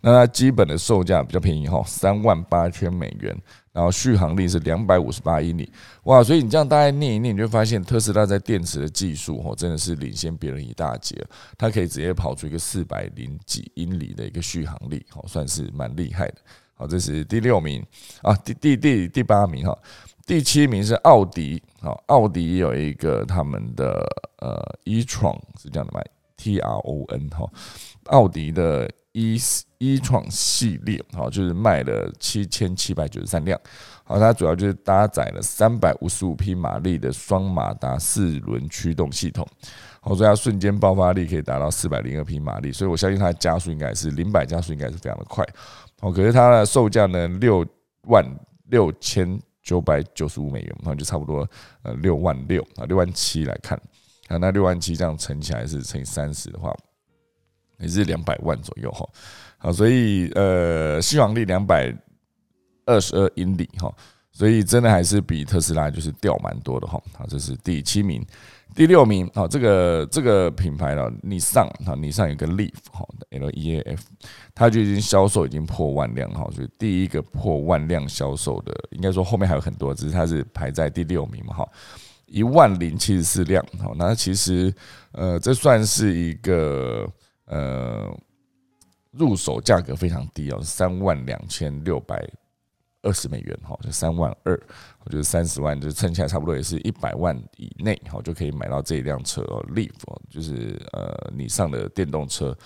[0.00, 3.36] 那它基本的售价比较便宜哈，三万八千美元，
[3.72, 5.70] 然后续航力是两百五十八英里，
[6.04, 6.22] 哇！
[6.22, 11.16] 所以你这样大概念一念，你就发现特斯拉在电池的技术哦，真的是领先别人一大截，
[11.58, 16.36] 它可以直接跑出一个四百零几英里的一个续航力，哦，算是蛮厉害的。
[16.74, 17.84] 好，这是第六名
[18.22, 19.76] 啊，第第第第八名哈。
[20.26, 24.06] 第七名是奥迪，好，奥迪有一个他们的
[24.38, 26.00] 呃 e-tron 是这样的嘛
[26.36, 27.50] ，T R O N 哈，
[28.04, 29.36] 奥迪的 e
[29.78, 33.58] e-tron 系列，好，就是卖了七千七百九十三辆，
[34.04, 39.44] 好，它主要就是搭载了三百五十五匹马力的双马达四轮驱动系统，
[40.00, 45.44] 好，所以它瞬间爆发力可以达到四百零二匹马力，所以我相信它的加速应该是零百加速应该是非常的快，
[46.00, 47.66] 好，可是它的售价呢六
[48.06, 48.24] 万
[48.68, 49.40] 六千。
[49.70, 51.48] 九百九十五美元，那就差不多
[51.82, 53.80] 呃六万六啊，六万七来看
[54.26, 56.76] 啊，那六万七这样乘起来是乘以三十的话，
[57.78, 59.08] 也是两百万左右哈。
[59.58, 61.96] 好，所以呃续航力两百
[62.84, 63.94] 二十二英里哈，
[64.32, 67.00] 所以真的还是比特斯拉就是掉蛮多的哈。
[67.16, 68.26] 好，这是第七名。
[68.74, 74.04] 第六名，好，这个这个品牌呢，你上，哈，你上有个 Leaf，哈，L E A F，
[74.54, 81.68] 它就已经销售已经破万辆，哈，所以第一个破万辆销售的，应该说后面还有很多，只是它是排在第六名嘛，哈，
[82.26, 84.72] 一万零七十四辆，好，那其实，
[85.12, 87.06] 呃，这算是一个，
[87.46, 88.08] 呃，
[89.10, 92.24] 入手价格非常低哦，三万两千六百
[93.02, 94.60] 二十美元哈，就三万二，
[95.04, 99.90] 我觉得三十万就乘起来差不多也是一百万以内，哈就可以买到这一辆车哦，Leaf
[100.28, 102.56] 就是呃你上的电动车，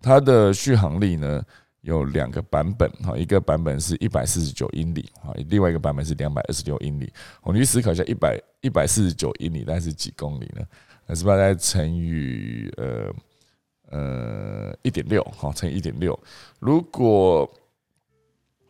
[0.00, 1.42] 它的续航力呢
[1.82, 10.66] 有两个版本哈，一个版本是一百四十九英里啊，另外一个版本是两百二十六英里，我们去思考一下，一百一百四十九英里大概是几公里呢？
[11.06, 13.12] 那是不是再乘以呃？
[13.90, 16.18] 呃，一点六，好乘以一点六，
[16.58, 17.48] 如果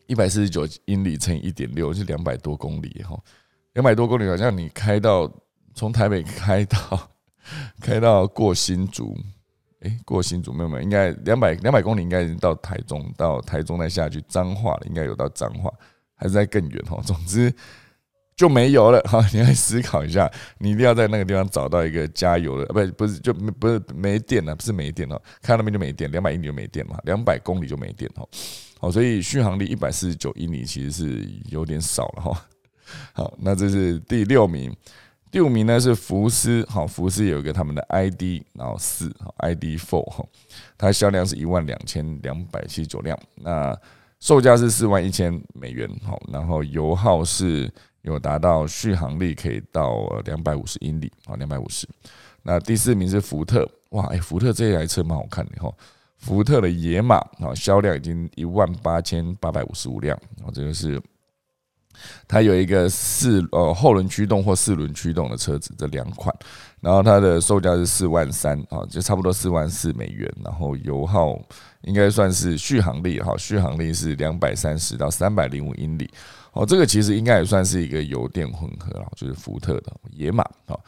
[0.07, 3.19] 一百四十九英里乘以一点六是两百多公里，哈，
[3.73, 5.31] 两百多公里好像你开到
[5.75, 7.11] 从台北开到
[7.81, 9.17] 开到过新竹，
[9.81, 15.73] 哎，过新竹没有没有，应该两百两百公里应该已经到台中，到台中再下去彰化了，应该有到彰化，
[16.15, 17.55] 还是在更远哈，总之。
[18.37, 20.29] 就没油了 哈，你要思考一下，
[20.59, 28.27] 你一定要在那个地方找到一个加油的，不不是就不是没电了，不是没电了，看那边就没电，两百英里就没电嘛，两百公里就没电哈，
[28.81, 32.47] 好，所以续航力一百四十九英里其实是有点少了哈。
[33.13, 34.75] 好，那这是第六名，
[35.31, 40.27] 第五名呢是福斯，好，福斯有一个他们的 ID，然后四，ID Four 哈，
[40.77, 43.79] 它销量是一万两千两百七十九辆，那
[44.19, 47.73] 售价是四万一千美元，好，然后油耗是。
[48.05, 51.89] 有达到续航力可以到两百五十英里啊，两百五十。
[52.43, 55.73] 那第四名是福特，哇，哎，福特这一台车蛮好看的哈。
[56.19, 61.01] 福特的野马啊，销量已经一万八千八百五十五辆啊，这个是
[62.29, 66.35] 它有一个四呃后轮驱动或四轮驱动的车子，这两款，
[66.81, 71.39] 然后它的售价是四万三啊，就差不多四万四美元，然后油耗
[71.83, 76.11] 应该算是续航力哈，续航力是两百三十到三百零五英里。
[76.55, 80.45] 哦，这个其实应该也算是一个油电混合了，就是福特的野马。
[80.67, 80.81] 哦，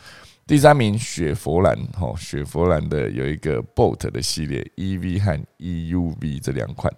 [0.47, 6.93] 第三名雪佛兰，哈，雪佛兰的有一个 Bolt 的系列 EV 和 EUV 这两款，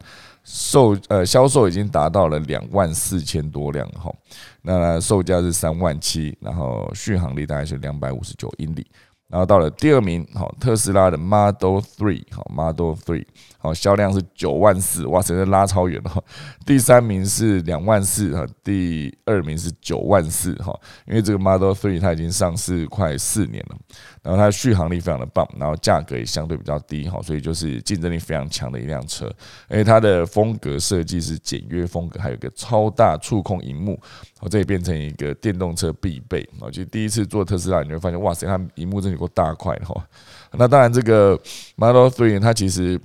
[0.45, 4.12] 售呃销售已经达到了两万四千多辆，哈，
[4.61, 8.87] 那售价是三万七，然后续航力大概是两百五十九英里。
[9.29, 13.27] 然后到了第二名，好，特斯拉的 Model Three，好，Model Three，
[13.59, 16.25] 好，销量是九万四，哇塞，这拉超远了。
[16.65, 20.75] 第三名是两万四，哈，第二名是九万四，哈，
[21.07, 23.77] 因为这个 Model Three 它已经上市快四年了，
[24.23, 29.27] 然后它的续航力非常的棒，然后价格也相对比较低，哈，所以就是竞争力非常强的一辆车。
[29.69, 34.01] 因为它的风格设计是简约风格，还有一个超大触控荧幕，
[34.41, 36.49] 哦，这也变成一个电动车必备。
[36.61, 39.19] 我就第一次坐特斯拉，你会发现，哇塞，它荧幕真的。
[39.19, 40.01] 够大块哈，
[40.53, 41.37] 那当然这个
[41.75, 42.97] Model Three 它其实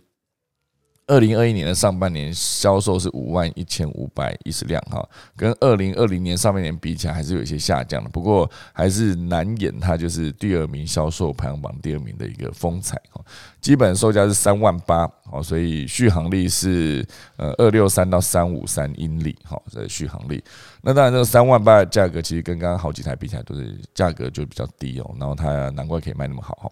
[1.08, 13.22] 二零二一年的上半年销售是五万一千五百一十辆哈，跟二零二零年上半年比起来还是有一些下降的，不过还是难掩它就是第二名销售排行榜第二名的一个风采哈。
[13.60, 17.06] 基本售价是三万八哦，所以续航力是
[17.38, 20.44] 呃二六三到三五三英里哈，这续航力。
[20.82, 26.72] 那当然，这个三万八的价格其实跟刚刚好几台比起来都是价格就比较低哦，然后它难怪可以卖那么好哈。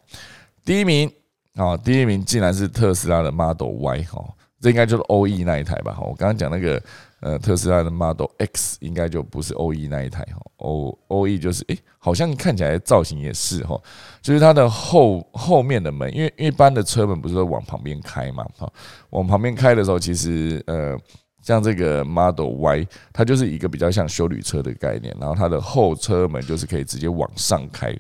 [0.64, 1.12] 第一名
[1.56, 4.24] 啊，第一名竟然是特斯拉的 Model Y 哈，
[4.60, 5.94] 这应该就是 OE 那一台吧？
[5.94, 6.82] 哈，我刚刚讲那个
[7.20, 13.80] 呃特斯拉的 Model X 应该就不是 OE 那一台哈，O OE 就是诶，好像看起来造型也是哈，
[14.22, 18.72] 就是它的后后面的门，因为一般的车门不是说往旁边开嘛哈，
[19.10, 20.98] 往旁边开的时候其实呃。
[21.44, 27.92] 像这个 Model Y，它就是一个比较像修旅车的概念，然后它的后车门就是可以直接往上开，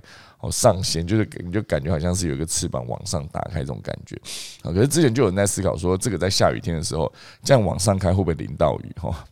[0.42, 4.16] 哦上弦，就是你就感觉好像是有一个翅膀往上打开这种感觉
[4.64, 4.74] 啊。
[4.74, 7.12] 可是之前就有人在思考说，这个在下雨天的时候
[7.44, 8.92] 这样往上开会不会淋到雨？
[9.00, 9.24] 哈，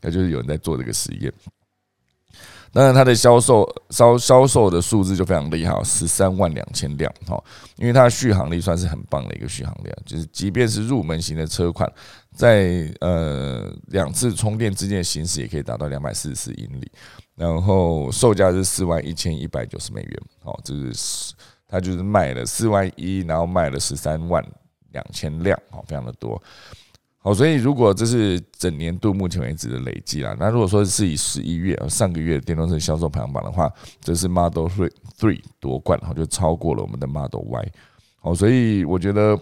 [0.00, 1.32] 那就是有人在做这个实验。
[2.72, 7.42] 当然，它的销售销销售的数字就非常厉害，十三万两千辆哈，
[7.76, 11.90] 因为它的续航力算是很棒的一个续航量，就是即便是入门型的车款，
[12.34, 16.90] 在呃两次充电之间的行驶也可以达到两百四十四英里，
[17.36, 21.34] 然后售价是四万一千一百九十美元，哦，这是
[21.68, 24.42] 它就是卖了四万一，然后卖了十三万
[24.92, 26.42] 两千辆，哦，非常的多。
[27.22, 33.70] 哦，所以如果这是整年度目前为止的累计啦，那如果说是以十一月上个月电动车销售排行榜的话，
[34.00, 37.72] 这是 Model Three Three 夺冠，然后就超过了我们的 Model Y。
[38.20, 39.38] 好，所以我觉得。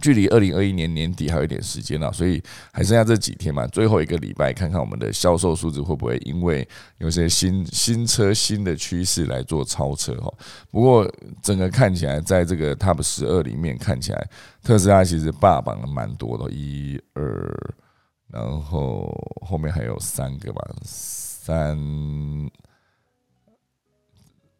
[0.00, 2.40] 距离二零二一年年底还有一点时间了，所以
[2.72, 6.66] 还剩下这几天嘛，最后一个礼拜看看我们的销售数字会不会因为
[6.98, 10.32] 有些新新车新的趋势来做超车哈。
[10.70, 11.12] 不过
[11.42, 14.30] 整个看起来，在这个 Top 十二里面看起来，
[14.62, 17.74] 特斯拉其实霸榜了蛮多的，一二，
[18.28, 19.12] 然后
[19.44, 21.76] 后面还有三个吧，三，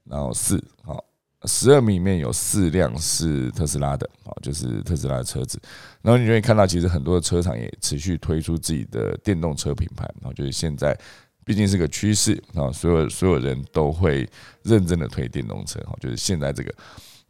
[0.05, 1.05] 然后四，好。
[1.45, 5.59] 十二名里面有四辆是特斯拉的啊，就是特斯拉的车子。
[6.03, 10.05] 然后你就会看到，其实很多的车厂也持续推出自己的电动车品牌。
[10.21, 10.95] 然后就是现在
[11.45, 14.29] 毕竟是个趋势啊，所有所有人都会
[14.63, 16.75] 认真的推电动车哈，就是现在这个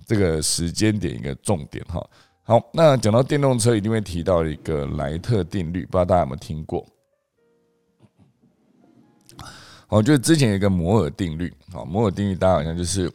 [0.06, 2.04] 这个时间点一个重点哈。
[2.42, 6.84] 好，那讲到电动车，一定会提到一个莱特定律，不知道大家有没有听过？
[9.86, 13.10] 哦，就是之前有一个摩尔定律，好，摩尔定律大家好像就是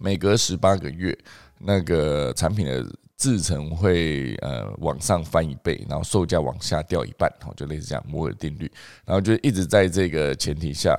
[0.00, 1.16] 每隔十八个月，
[1.58, 2.84] 那个产品的
[3.16, 8.70] 制成会呃往上翻一倍，然后售价往下掉一半，哦，就类似这样摩尔定律，
[9.04, 10.98] 然后就一直在这个前提下。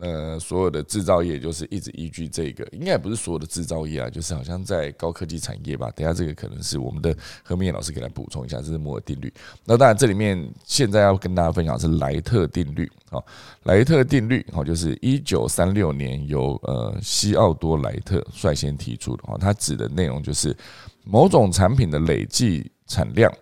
[0.00, 5.90] 呃，所有的制造业就是一直依据这个，应该也不是所有的制造业啊，就是好像在高科技产业吧。
[5.94, 9.32] 等下这个可能是我们的何明老师给来补充一下，这是摩尔定律。
[9.64, 13.22] 那当然这里面现在要跟大家分享是莱特定律啊，
[13.64, 20.56] 莱特定律哦，就是一九三六年由呃西奥多莱特率先提出的哦，它指的内容就是
[21.04, 23.32] 某种产品的累计产量。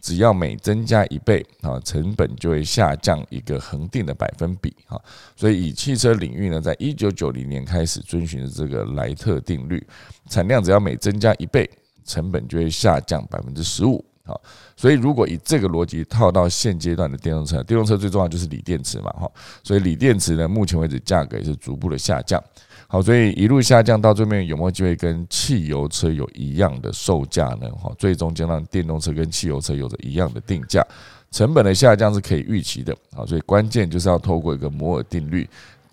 [0.00, 5.00] 只要每增加一倍啊，成本就会下降一个恒定的百分比啊。
[5.36, 9.84] 所以以汽车领域呢，在一九九零年开始遵循的这个莱特定律，
[10.28, 11.68] 产量只要每增加一倍，
[12.04, 14.34] 成本就会下降百分之十五啊。
[14.76, 19.30] 所以如果以这个逻辑套到现阶段的电动车，电动车最重要就是锂电池嘛哈。
[19.62, 22.42] 所以锂电池呢，目前为止价格也是逐步的下降。
[22.90, 27.68] 好，所以一路下降到最后面有没有机会跟汽油车有一样的售价呢？
[27.72, 30.82] 哈，最终将让电动车跟汽油车有着一样的定价，
[31.30, 32.96] 成本的下降是可以预期的。
[33.12, 35.46] 好，所以关键就是要透过一个摩尔定律，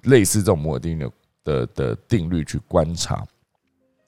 [0.03, 1.05] 类似这种摩尔定律
[1.43, 3.25] 的的定律去观察。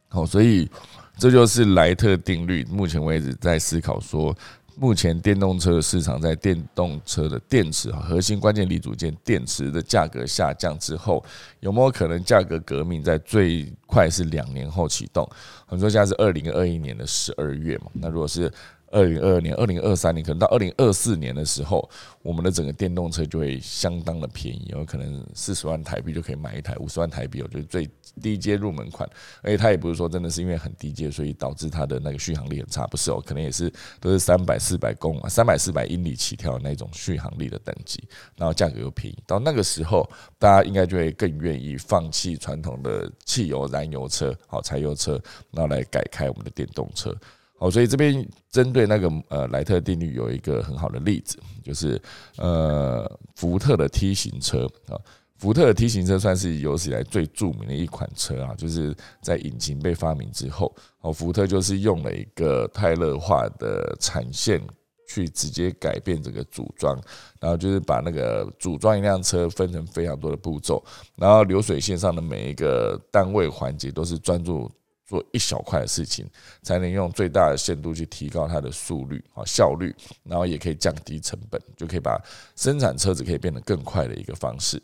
[0.07, 0.69] 好，所以
[1.17, 4.33] 这就是莱特定律，目前为止在思考说。
[4.79, 11.23] 目前电动车的市场在电动车的电池核心关键力组件电池的价格下降之后，
[11.59, 15.27] 有没有可能价格革命在最快是两年后启动？
[15.65, 17.87] 很多家是二零二一年的十二月嘛？
[17.93, 18.51] 那如果是？
[18.89, 21.89] 二零二二年、二零二三年，可能到二零二四年的时候，
[22.21, 27.85] 我们的整个电动车就会相当的便宜，有可能四十万台币就可以买一台，五十万台币我觉得最
[28.19, 29.09] 低阶入门款，
[29.41, 38.03] 而且它也不是说真的是因为很低阶，所以导致它的那个续航力很差，不是哦，可能也是都是三百、四百公、三百、四百英里起跳的那种续航力的等级，
[38.35, 47.15] 然后价格又便宜，到那个时候，大家应该就会更愿意放弃传统的汽油燃油车、好柴油车，然后来改开我们的电动车。
[47.59, 51.99] 好，所以这边针对那个呃莱特定律有一个很好的例子，就是
[52.35, 54.93] 呃福特的 T 型车啊，
[55.37, 64.61] 福特的 T 型车算是有史以来最著名的一款车啊，就是在引擎被发明之后，哦福特就是用了一个泰勒化的产线
[65.07, 66.99] 去直接改变这个组装，
[67.39, 70.83] 然后就是把那个组装一辆车分成非常多的步骤，
[71.15, 74.71] 然后流水线上的每一个单位环节都是专注。
[75.09, 76.29] 做一小块的事情，
[76.63, 82.21] 才能用最大的限度去提高它的速率啊效率，然后也可以降低成本，就可以把
[82.57, 84.77] 生产车子可以变得更快的一个方式。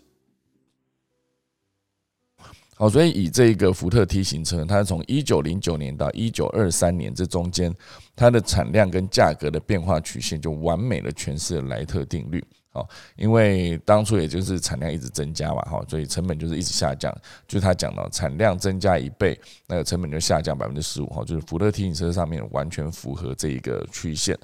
[2.83, 7.73] 好，所以以这个福特 T 型车，它从一九零九年到一九二三年这中间，
[8.13, 12.43] 它的产量跟价格的变化曲线就完美的诠释了莱特定律。
[12.73, 17.15] 哦，因为当初也就是产量一直增加嘛，哈，所以成本就是一直下降。
[17.47, 24.37] 就他讲到产量增加一倍，那个成本就下降百分之十五，哈，就是福特 T 型车上面完全符合这一个曲线。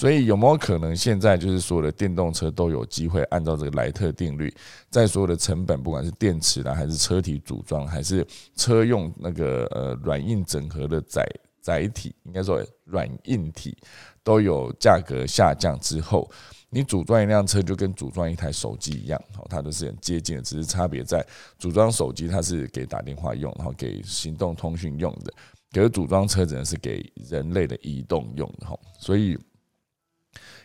[0.00, 4.50] 所以有没有可能现在就是所有的电动车都有机会按照这个莱特定律，
[4.88, 8.26] 在所有的成本，不管是电池啦，还是车体组装，还是
[8.56, 11.22] 车用那个呃软硬整合的载
[11.60, 13.76] 载体，应该说软硬体
[14.24, 16.26] 都有价格下降之后。
[16.70, 21.22] 你组装一辆车就跟组装一台手机一样，好，它都是很接近的，只是差别在
[21.58, 25.34] 组装手机它是给打电话用，然后给行动通讯用的，
[25.72, 29.36] 可是组装车子呢是给人类的移动用的，哈，所以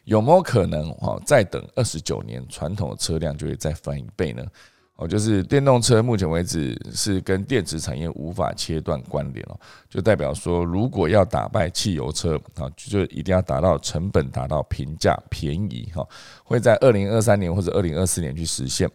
[0.06, 4.44] 有没有可能哈再等二十九年，传统的车辆就会再翻一倍呢？
[4.98, 16.08] 哦，就是电动车目前为止是跟电池产业无法切断关联哦，就代表说，如果要打败汽油车啊，就一定要达到成本达到平价便宜哈，
[16.46, 18.90] 会在二零二三年或者二零二四年去实现，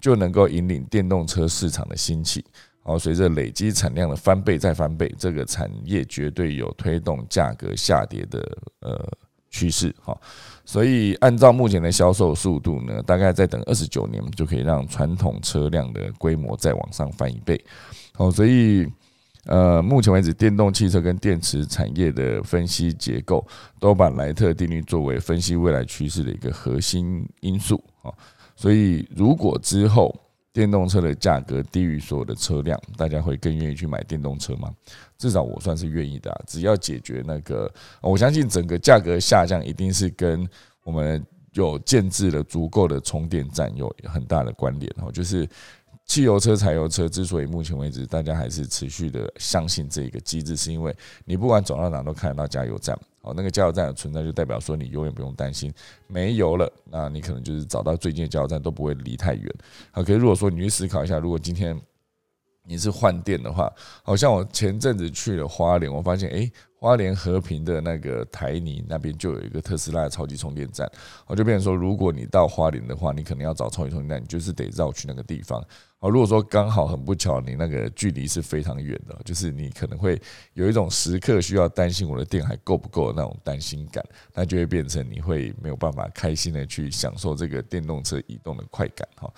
[0.00, 2.42] 就能够引领电动车市场的兴起。
[2.84, 8.40] 哦，随着累积产量的翻倍再翻倍，这个产业绝对有推动价格下跌的
[8.80, 9.06] 呃
[9.52, 10.18] 趋势哈。
[10.64, 17.62] 所以，按照目前的销售速度呢，大概再等二十九年，就可以让传统车辆的规模再往上翻一倍。
[18.16, 18.86] 哦，所以，
[19.46, 23.44] 呃，目前为止，电动汽车跟电池产业的分析结构，
[23.80, 27.82] 都把莱特定律作为分析未来趋势的一个核心因素。
[28.02, 28.10] 啊，
[28.54, 30.14] 所以如果之后
[30.52, 34.70] 电动车的价格低于所有的车辆，大家会更愿意去买电动车吗？
[35.16, 36.44] 至少我算是愿意的。
[36.46, 40.48] 只要解决那个，我相信整个价格下降一定是跟
[40.84, 45.48] 我们有建制了足够的充电站有很大的关联哦，就是。
[46.04, 50.94] 汽油车、柴油车之所以目前为止大家还是持续的相信这个机制，是因为
[51.24, 55.72] 你不管走到哪都看得到加油站，哦，那个加油站的存在就代表说你永远不用担心
[56.06, 59.54] 没油了，那你可能就是找到最近的加油站都不会离太远。
[59.90, 61.80] 好，可是如果说你去思考一下，如果今天
[62.64, 66.52] 你是换电的话，好像我前阵子去了花莲，我发现诶。
[66.82, 70.90] 花莲和平的那个台泥那边就有一个特斯拉的超级充电站，
[71.28, 75.64] 我就变成说，如果你到花莲的话，你可能要找超级充电站，你就是得绕去那个地方。
[76.00, 80.20] 哦，如果说刚好很不巧，你那个距离是非常远的，就是你可能会
[80.54, 84.04] 有一种时刻需要担心我的电还够不够的那种担心感，
[84.34, 89.32] 那就会变成你会没有办法开心的去享受这个电动车移动的快感哈。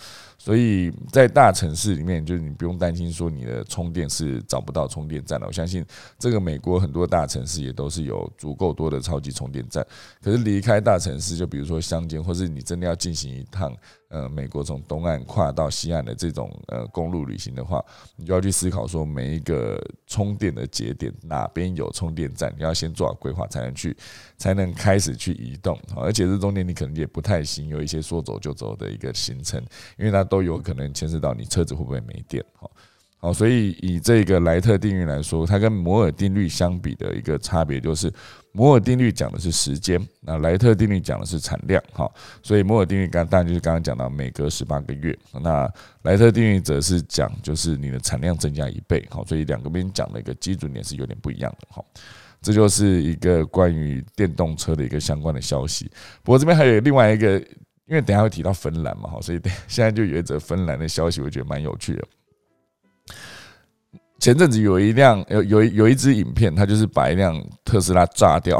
[0.44, 5.46] 所以在大城市里面，就是你不用担心说你的充电是找不到充电站了。
[5.46, 5.82] 我相信
[6.18, 9.82] 这个美国很多大城市也都是有足够多的超级充电站，
[10.22, 13.74] 可是离开大城市，就比如说乡间，或是你真的要进行一趟。
[14.14, 17.84] 呃，美国从东岸跨到西岸的这种呃公路旅行的话，
[18.14, 23.96] 你就要去思考说每一个充电的节点哪边有充电站，你要先做好规划才能去，
[24.38, 25.76] 才能开始去移动。
[25.96, 29.60] 而且这中间你可能也不太行，有一些说走就走的一个行程，
[29.98, 32.44] 因为它都有可能牵涉到你车子会不会没电。
[32.52, 32.70] 好，
[33.24, 38.12] 哦，所以以这个莱特定律来说，它跟摩尔定律相比的一个差别就是。
[38.56, 42.08] 摩尔定律讲的是时间，那莱特定律讲的是产量，哈，
[42.40, 45.68] 所以摩尔定律刚当然就是刚刚讲到每隔十八个月，那
[46.02, 51.84] 莱特定律则是讲就是你的产量增加一倍，好，所以两个边讲的一个基准点是有点不一样的，哈，
[52.40, 55.90] 这就是一个关于电动车的一个相关的消息。
[56.22, 57.36] 不过这边还有另外一个，
[57.86, 62.06] 因为等下会提到芬兰嘛，哈，所以现在就有一则芬兰的消息，我觉得蛮有趣的。
[64.20, 68.58] 前阵子有一辆有有有一支影片，它就是把一辆特斯拉炸掉。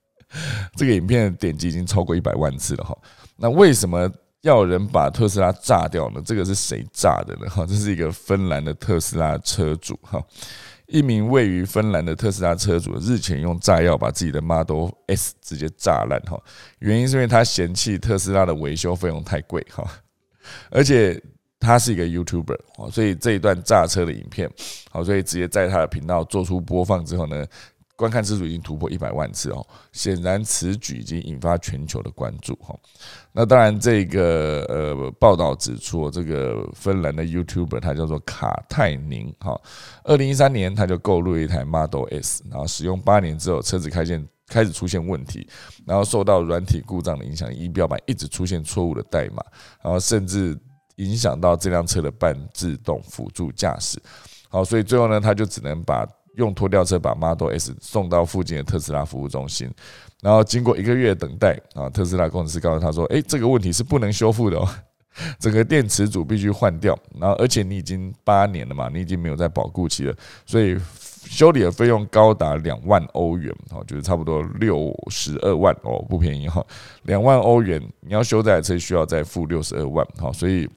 [0.76, 2.96] 这个影片的点击已经超过一百万次了哈。
[3.36, 4.10] 那为什么
[4.42, 6.22] 要人把特斯拉炸掉呢？
[6.24, 7.50] 这个是谁炸的呢？
[7.50, 10.22] 哈，这是一个芬兰的特斯拉车主哈，
[10.86, 16.40] 一名位于芬兰的特斯拉车主日前用炸药把自己的 Model S 直接炸烂哈。
[16.78, 19.84] 原因是因为他嫌弃特斯拉的维修费用太贵哈，
[20.70, 21.20] 而且。
[21.60, 24.48] 他是一个 YouTuber 哦，所以这一段炸车的影片，
[24.90, 27.44] 好，所以直接在他的频道做出播放之后呢，
[27.96, 32.78] 观看次数已经突破一百万次哦，显然此举已经引发全球的关注哈。
[33.32, 39.60] 那当然，这个呃报道指出，这个芬兰的 YouTuber 他叫做卡泰宁哈，
[40.04, 45.48] 二零一三年他就购入一台 Model S，然后使用八年之后，车子开现开始出现问题，
[45.84, 49.42] 然后受到软体故障的影响，仪表板一直出现错误的代码，
[49.82, 50.56] 然后甚至。
[50.98, 54.00] 影响到这辆车的半自动辅助驾驶，
[54.48, 59.68] 好，所以最后呢，他就只能把用拖吊车把 Model S 送到附近的特斯拉服务中心，
[60.22, 64.68] 然后经过一个月等待啊，特斯拉工程师告诉他说：“诶，这个问题是不能修复的哦，
[65.40, 70.14] 整个电池组必须换掉，然后而且你已经八年了嘛，你已经没有在保固期了，
[70.46, 70.76] 所以
[71.24, 76.64] 修理的费用高达两万欧元，哦，就是差不多六十二万哦，不便宜哈，
[77.02, 80.68] 两万欧元你要修这台车需要再付六十二万，好，所以。”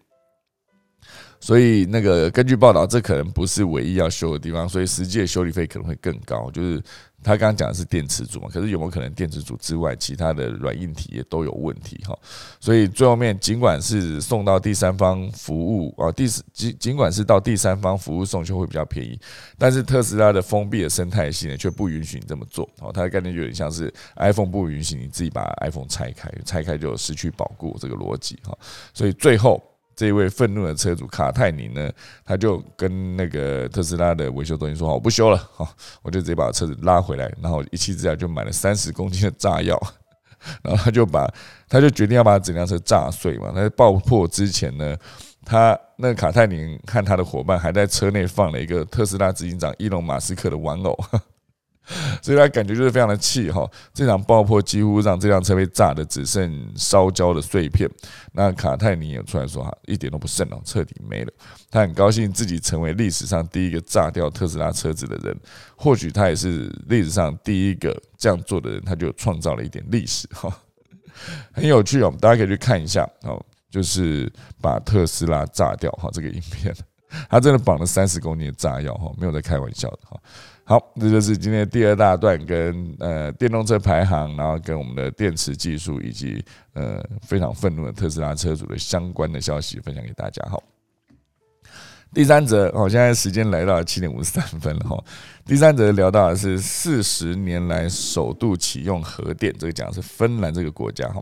[1.41, 6.51] 所以那个根据报道，这可能不是唯一要修的地方，所以实际的修理费可能会更高。
[6.51, 6.79] 就是
[7.23, 12.15] 他刚刚讲的是电池组嘛，可是有没有可能电池组之外，其他的软硬体也都有问题哈？
[12.59, 19.19] 所以最后面尽管是送到第三方服务啊，第尽尽管是到第三方服务送修会比较便宜，
[19.57, 22.69] 但是特斯拉的封闭的生态系呢，却不允许你这么做。
[22.79, 28.55] 哦，它的概念就有点像是 iPhone 不允许你自己把 iPhone 拆开，拆开就失去保护这个逻辑哈。
[28.93, 29.59] 所以最后。
[29.95, 31.91] 这位愤怒的车主卡泰尼呢，
[32.25, 35.67] 他就跟那个特斯拉的维修中心说：“好，我不修了，好，
[36.01, 39.79] 我就直接把车子拉回来。”然后一气之下就买了三十公斤的炸药，
[40.63, 41.31] 然后他就把
[41.69, 43.51] 他就决定要把整辆车炸碎嘛。
[43.53, 44.95] 在爆破之前呢，
[45.45, 50.97] 他那个卡泰尼和他的伙伴还在车内放了一个特斯拉执行长伊隆马斯克的玩偶。
[52.21, 57.89] 所以他感觉就是非常的气哈，这场爆破几乎让这辆车被炸的只剩烧焦的碎片。
[58.31, 61.33] 那卡泰尼也出来说哈，一点都不剩哦，彻底没了。
[61.69, 65.37] 他很高兴自己成为历史上第一个炸掉特斯拉车子的人，
[65.75, 70.55] 或许他也是历史上第一个这样做的人，他就创造了一点历史哈，
[71.51, 76.73] 很有趣哦，大家可以去看一下哦，就是把特斯拉炸掉哈，这个影片，
[77.29, 80.17] 他真的绑了三十公斤的炸药哈，没有在开玩笑的哈。
[80.71, 86.41] 好，这就是今天第二大段，跟呃电动车排行，然后跟我们的电池技术，以及
[86.71, 90.41] 呃非常愤怒的特斯拉车主的相关的消息分享给大家。
[90.49, 90.63] 好。
[92.13, 95.03] 第三则好，现在时间来到七点五十三分了哈。
[95.45, 101.21] 第三则聊到的是四十年来首度启用核电，这个讲的是芬兰这个国家哈。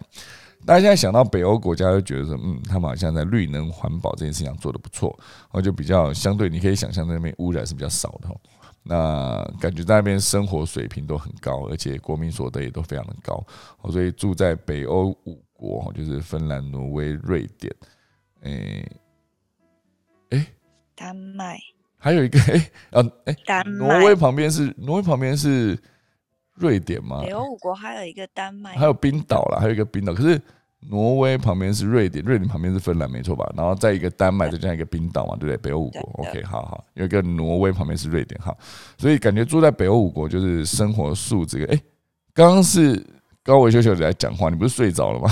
[0.64, 8.36] 大家现在想到北欧国家，就觉得说，嗯，他们好像在绿能环保这件事情上做的不错，然后就比较相对，你可以想象那边污染是比较少的哈。
[8.84, 13.46] 那感觉在那边生活水平都很高，而且国民所得也都非常的高，
[13.92, 17.76] 所以住在北欧五国，就是芬兰、挪威、瑞典，
[18.42, 18.92] 诶，
[20.30, 20.46] 诶。
[20.96, 21.58] 丹麦，
[21.98, 25.80] 还有一个哎啊诶，丹挪威旁边是挪威旁边是
[26.56, 27.22] 瑞典吗？
[27.24, 30.14] 北欧五国还有一个丹麦，还有冰岛啦，还有一个冰岛。
[30.14, 30.42] 可是
[30.88, 33.52] 挪威旁边是瑞典，瑞典旁边是芬兰，没错吧？
[33.56, 35.58] 然后再一个丹麦，再加一个冰岛嘛，对不对？
[35.58, 38.58] 北欧五国，OK，好好，有一个挪威旁边是瑞典，好，
[38.98, 41.66] 所以感觉住在北欧五国就是生活素质。
[41.66, 41.80] 哎，
[42.34, 43.06] 刚刚是
[43.44, 45.30] 高维修修在讲话，你不是睡着了吗？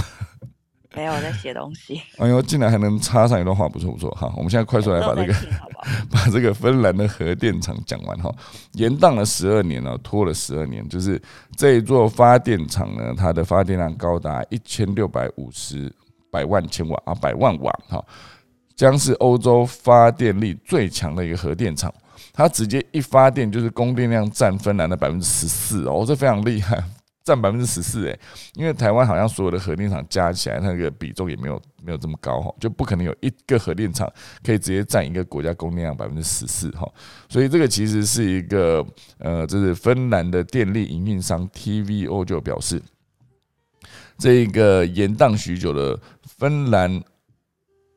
[0.96, 2.02] 没有在写东西。
[2.18, 4.10] 哎呦，竟然还能插上一段话，不错不错。
[4.16, 5.34] 好，我们现在快速来把这个
[6.10, 8.34] 把这个芬兰的核电厂讲完哈。
[8.74, 11.22] 延宕了十二年了，拖了十二年，就是
[11.56, 15.94] 这一座发电厂呢，它的发电量高达一千六百五十
[16.32, 18.04] 百万千瓦啊，百万瓦哈，
[18.76, 21.94] 将是欧洲发电力最强的一个核电厂。
[22.34, 26.84] 它直接一发电就是供电量占芬兰的百分之十四哦，这非常厉害。
[27.28, 28.17] 占百分之十四诶，
[28.53, 34.09] 因为台湾好像所有的核电厂加起来那个比重也没有没有这么高哈，就不可能有一个核电厂
[34.41, 36.89] 可以直接占一个国家供电量百分之十四哈，
[37.28, 38.82] 所以这个其实是一个
[39.17, 42.82] 呃，这是芬兰的电力营运商 TVO 就表示，
[44.17, 47.03] 这一个延宕许久的芬兰。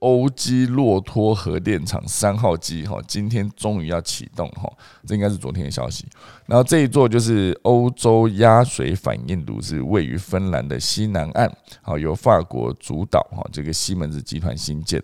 [0.00, 4.70] 欧基洛托核电厂三号机哈，今天终于要启动哈，
[5.06, 6.06] 这应该是昨天的消息。
[6.46, 15.02] 然后这一座就是欧洲压水反应炉，是位于芬兰的西南岸，好由法国主导哈，这个西门子集团新建。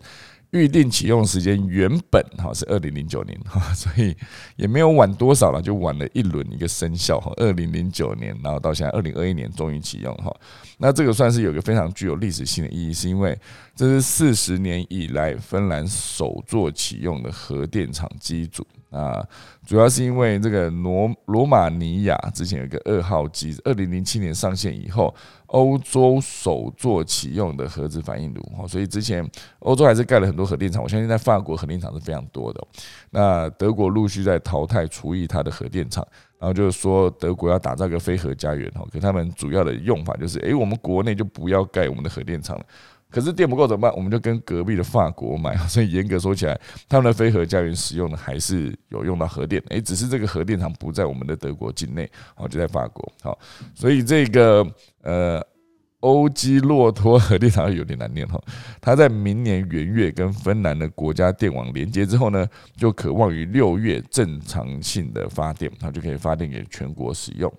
[0.51, 4.17] 预定启用时间原本哈是二零零九年哈， 所以
[4.57, 7.33] 也没有晚多少了，就晚了一轮一个生效哈。
[7.37, 10.35] 二零零九年，然后到现在二零二一年终于启用哈。
[10.79, 13.39] 那这个算是有一个非常具有历史性的意义，是因为
[13.75, 18.67] 这是四十年以来芬兰首座启用的核电厂机组。
[18.89, 19.23] 啊，
[19.67, 25.13] 主要是因为这个罗罗马尼亚之前有一个二号机，二零零七年上线以后，
[25.47, 32.65] 欧洲首座启用的核子反应炉哈，所以之前欧洲还是盖了很多核电厂，我相信在法国核电厂是非常多的。
[33.11, 36.07] 那德国陆续在淘汰除役它的核电厂，
[36.39, 42.65] 然后就是说德国要打造一个非核家园哈，可他们主要的用法就是，诶，我们国内就不要盖我们的核电厂了。
[43.09, 43.97] 可是电不够怎么办？
[43.97, 45.57] 我们就跟隔壁的法国买。
[45.69, 49.63] 所以严格说起来，他们的飞核家园使用的还是有用到核电。
[49.69, 53.11] 诶，只是这个核电厂不在我们的德国境内，哦，就在法国。
[53.23, 53.39] 好，
[53.75, 54.67] 所以这个
[55.03, 55.41] 呃
[56.01, 58.43] 欧基洛托核电厂有点难念哈。
[58.81, 62.47] 它在明年元月跟芬兰的国家电网连接之后呢，
[62.77, 67.53] 就渴望于六月正常性的发电，它就可以发电给全国使用。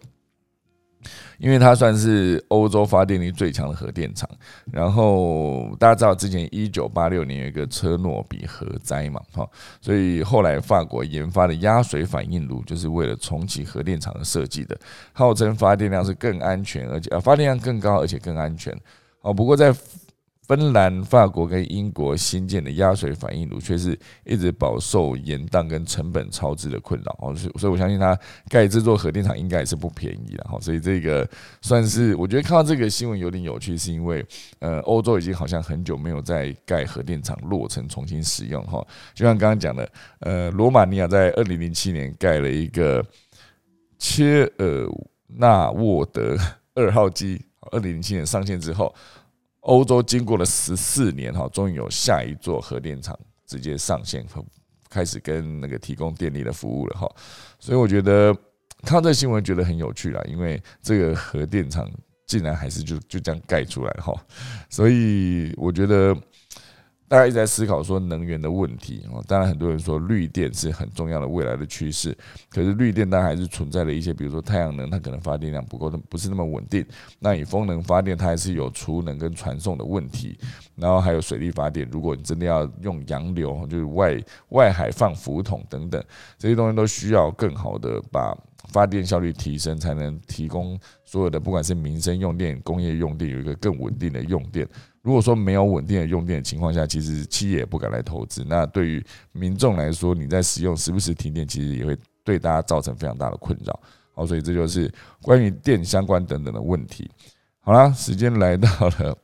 [1.38, 4.30] 因为它算是欧洲发电力最强的核电厂，
[4.72, 9.48] 然后大家知道之前一九八六年有一个车诺比核灾嘛，哈，
[9.80, 14.78] 所以后来法国研发的压水反应炉就是为了重启核电厂的设计的，
[15.14, 18.76] 号称发电量是更安全，而且啊发电量更高，而且更安全。
[19.22, 19.74] 哦，不过在
[20.48, 28.18] 芬兰、法国跟英国新建的压水反应炉却是一直饱受延宕跟成本超支的困扰哦，所以所以我相信它
[28.48, 31.30] 盖这座核电厂应该也是不便宜的哈，所以这个
[31.62, 34.26] 算是我觉得看到这个新闻有点有趣，是因为
[34.60, 38.82] 呃欧洲已经好像很久没有在盖核电厂落成重新使用哈，
[39.14, 43.06] 就像刚刚讲的，呃罗马尼亚在二零零七年盖了一个
[44.00, 44.88] 切尔
[45.28, 46.38] 纳沃德
[46.74, 47.42] 二号机，
[47.72, 48.96] 二零零七年上线之后。
[49.68, 54.44] 欧洲经过了十四年哈，终于有下一座核电厂直接上线和
[54.90, 57.08] 开始跟那个提供电力的服务了哈，
[57.60, 58.34] 所以我觉得
[58.84, 61.90] 看到这新闻觉得很有趣啦，因为这个核电厂
[62.26, 64.14] 竟然还是就就这样盖出来哈，
[64.70, 66.18] 所以我觉得。
[67.10, 72.16] 大家一直在思考说能源的问题哦，当然很多人说绿电是很重要的未来的趋势，
[72.50, 76.86] 可是绿电当然还是存在了一些，比如说太阳能，它可能发电量不够，不是那么稳定。
[77.20, 80.38] 那以风能发电，它还是有储能跟传送的问题。
[80.76, 84.18] 然后还有水力发电，如果你真的要用洋流，就是外
[84.50, 86.04] 外海放浮筒等等
[86.38, 88.38] 这些东西，都需要更好的把
[88.70, 94.68] 发电效率提升，才能提供所有的不管是民生用电、工业用电有一个更稳定的用电。
[95.02, 98.44] 如果说没有稳定的用电的情况下，其实企业也不敢来投资。
[98.46, 103.80] 那对于民众来说，你在使用时不时停电，其实也会对大家造成非常大的困扰。
[104.14, 107.10] 好，所以这就是关于电相关等等的问题。
[107.62, 108.68] 好啦，时间来到
[109.00, 109.18] 了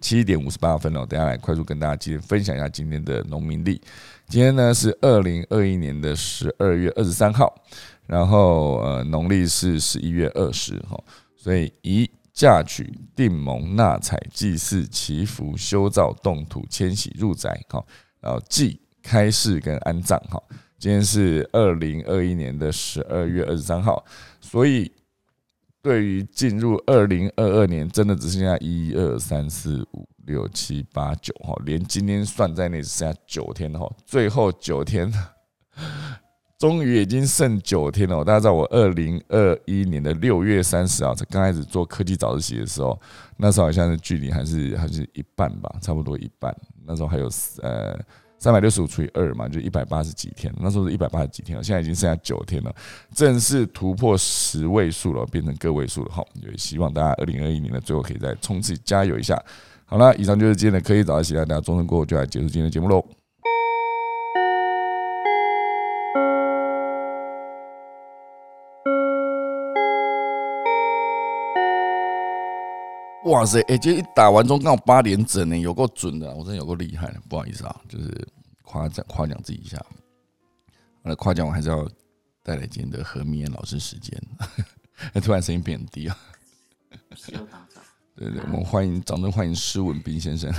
[0.00, 1.04] 七点五十八分哦。
[1.06, 3.80] 等下来快速跟大家今天分享一下今天的农民历。
[4.28, 7.54] 今天呢是二零二一年的十二月二十三号，
[8.06, 10.98] 然后呃农历是十一月二十哈，
[11.36, 17.84] 所以宜嫁娶、订盟、纳采、祭祀、祈福、修造、动土、迁徙、入宅哈，
[18.20, 20.42] 然后祭、开市跟安葬哈。
[20.78, 24.04] 今天是二零二一年的十二月二十三号，
[24.40, 24.90] 所以。
[25.82, 35.12] 对于进入二零二二年，真的只剩下一二三四五六七八九哈，连今天算在内只剩下九天哈，最后九天，
[36.58, 38.24] 终于已经剩九天了。
[38.24, 43.00] 大家知道我二零二一年的六月三十号才刚开始做科技早自习的时候，
[43.36, 46.54] 那时候好像是距离还是还是一半吧，差不多一半。
[46.84, 47.28] 那时候还有
[47.62, 47.98] 呃。
[48.36, 50.52] 三百六十五除以二嘛，就一百八十几天。
[50.60, 52.74] 那时候是一百八十几天了，现在已经剩下九天了，
[53.14, 56.22] 正式突破十位数了，变成个位数了哈。
[56.42, 59.42] 也希望大家二零二一年的最后可以再冲刺加油一下。
[59.86, 63.04] 好了，以上就是今天的科技早起来，大家钟声过后就来结束今天的节目喽。
[73.26, 73.60] 哇塞！
[73.62, 77.14] 哎，今天一打完钟刚好八点整呢，有够准的，我真的有够厉害。
[77.28, 78.10] 不好意思啊，就是
[78.62, 79.76] 夸奖夸奖自己一下。
[81.02, 81.88] 了，夸奖我还是要
[82.42, 84.18] 带来今天的何明老师时间。
[85.22, 86.16] 突然声音变低啊！
[88.16, 90.52] 对对，我们欢迎掌声欢迎施文斌先生。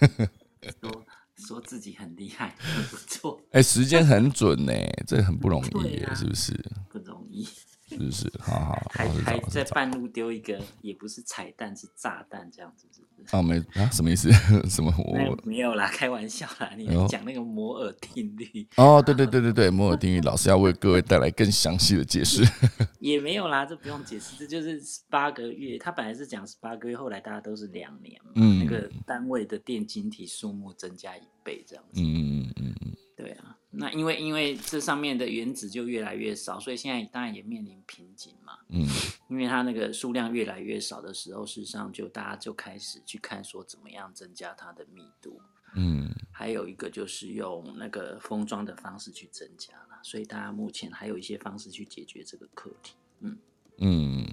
[0.80, 1.04] 说
[1.36, 2.54] 说自己很厉害，
[2.90, 3.40] 不错。
[3.52, 4.72] 哎，时间很准呢，
[5.06, 6.52] 这很不容易，是不是？
[6.88, 7.48] 不容易。
[7.90, 8.32] 是不是？
[8.38, 13.36] 好好，还还在半路丢一个，也不是彩蛋，是炸弹，这样子是不是？
[13.36, 14.30] 啊，没啊，什么意思？
[14.70, 14.92] 什么？
[14.96, 16.70] 我没有啦，开玩笑啦。
[16.76, 18.66] 你讲那个摩尔定律？
[18.76, 22.42] 哦，对对对对对，摩尔定律，老师要为各位带来更详细的解释。
[23.00, 25.78] 也没有啦，这不用解释，这就是十八个月。
[25.78, 28.32] 他本来是讲十八个月，后来大家都是两年嘛。
[28.36, 28.64] 嗯。
[28.64, 32.00] 那个单位的电晶体数目增加一倍，这样子。
[32.00, 32.92] 嗯嗯嗯嗯。
[33.20, 33.56] 对啊。
[33.72, 38.58] 那因为因为这上面的原子就越来越少，所以现在当然也面临瓶颈嘛。
[38.68, 38.84] 嗯，
[39.28, 45.40] 因为它那个数量越来越少的时候，事实上就大家就开始去看说怎么样增加它的密度。
[45.76, 52.94] 嗯，还有一个就是用那个封装的方式去增加了，所以大家目前还有一些方式去解决这个课题。
[53.20, 53.38] 嗯
[53.78, 54.26] 嗯，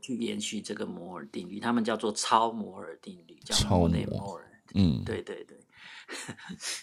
[0.00, 4.50] 去延续这个摩尔定律，他们叫做超摩尔定律，叫超摩尔。
[4.74, 5.58] 嗯，对对对。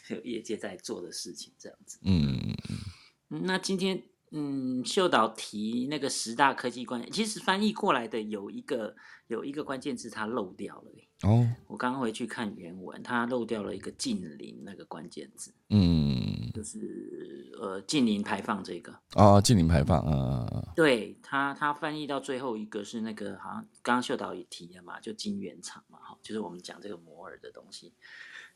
[0.10, 2.00] 有业界在做的事情，这样子。
[2.04, 2.56] 嗯。
[3.28, 8.96] 那今天，嗯，秀导提那个十大科技关键，其实翻译过来的有一个
[9.28, 10.92] 有一个关键字，它漏掉了。
[11.24, 11.48] 哦。
[11.68, 15.54] 我刚刚回去看原文，它漏掉了一个近邻那个关键字。
[15.70, 16.52] 嗯。
[16.54, 18.98] 就是呃，近邻排放这个。
[19.16, 20.68] 哦，近邻排放，嗯。
[20.76, 27.94] 对它，它翻译到最后一个是那个，好像刚刚秀导也提了嘛，就晶圆厂嘛，哈，就是我们讲这个摩尔的东西。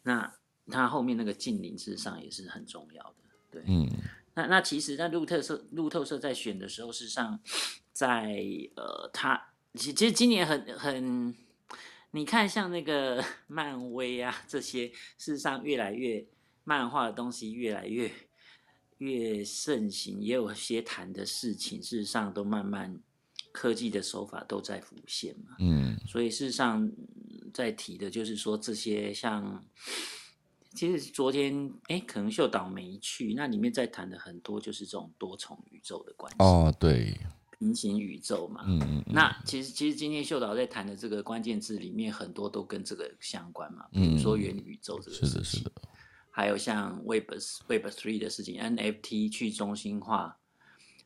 [0.03, 0.31] 那
[0.69, 3.15] 它后面那个近邻事实上也是很重要的，
[3.51, 3.89] 对，嗯，
[4.35, 7.39] 那那其实，在路透社路透社在选的时候，事实上，
[7.91, 8.43] 在
[8.75, 11.35] 呃，它其其实今年很很，
[12.11, 16.25] 你看像那个 漫威啊这些，事实上越来越
[16.63, 18.11] 漫画的东西越来越
[18.99, 22.99] 越盛行，也有些谈的事情，事实上都慢慢
[23.51, 26.89] 科技的手法都在浮现嘛，嗯，所以事实上
[27.53, 29.65] 在提的就是说这些像。
[30.75, 37.17] 其实昨天哎，可能秀导没去，那里面在谈的很多就是这种多重宇宙的关系哦，对，
[37.57, 45.65] 平行宇宙嘛，嗯嗯，那其实其实今天秀导在谈的这个关键字里面很多都跟这个相关嘛，比如说元宇宙这个事情，
[46.29, 47.31] 还有像 Web
[47.67, 50.37] Web Three 的事情，NFT 去中心化，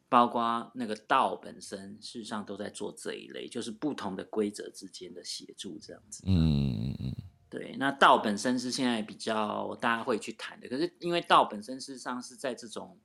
[0.10, 7.16] 包括那个道本身，事实上都在做这一类，就是不同的规则之间的协助这样子，嗯嗯嗯。
[7.54, 12.98] 对，那道本身是现在比较大家会去谈的，可是因为道本身事实上是在这种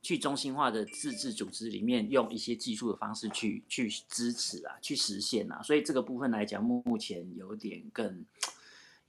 [0.00, 8.24] 去中心化的自治组织里面，用一些技术的方式去去支持啊，去实现啊，所以这个部分来讲，目目前有点更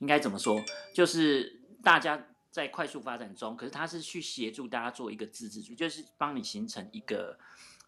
[0.00, 0.60] 应该怎么说，
[0.92, 7.38] 就是大家在快速发展中，可是它是去协助大家做一个自治，就是帮你形成一个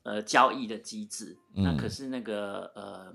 [0.05, 3.13] 呃交易的机制，那可是那个呃。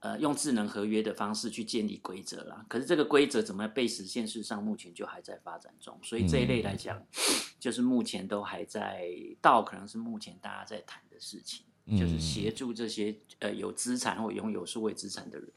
[0.00, 2.64] 呃，用智能合约的方式去建立规则啦。
[2.68, 5.98] 可是这个规则怎么被实现，事实上目前就还在发展中。
[6.04, 7.04] 所以这一类来讲，
[7.58, 11.66] 就是目前都还在到，可能是目前大家在谈的事情，
[11.98, 15.48] 就是协助这些呃有资产或拥有数位资产的人，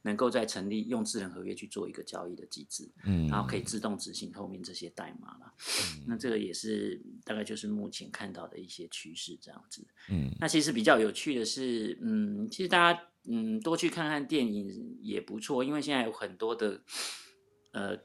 [0.00, 5.52] 能够在成立用智能合约去做一个交易的机制，嗯，然后可以自动执行后面这些代码了。
[6.08, 9.86] 那这个也是大概就是目前看到的一些趋势这样子。
[10.08, 12.98] 嗯，那其实比较有趣的是，嗯，其实大家。
[13.24, 16.82] 嗯，多去看看电影也不错，因为现在有很多的
[17.72, 17.96] 呃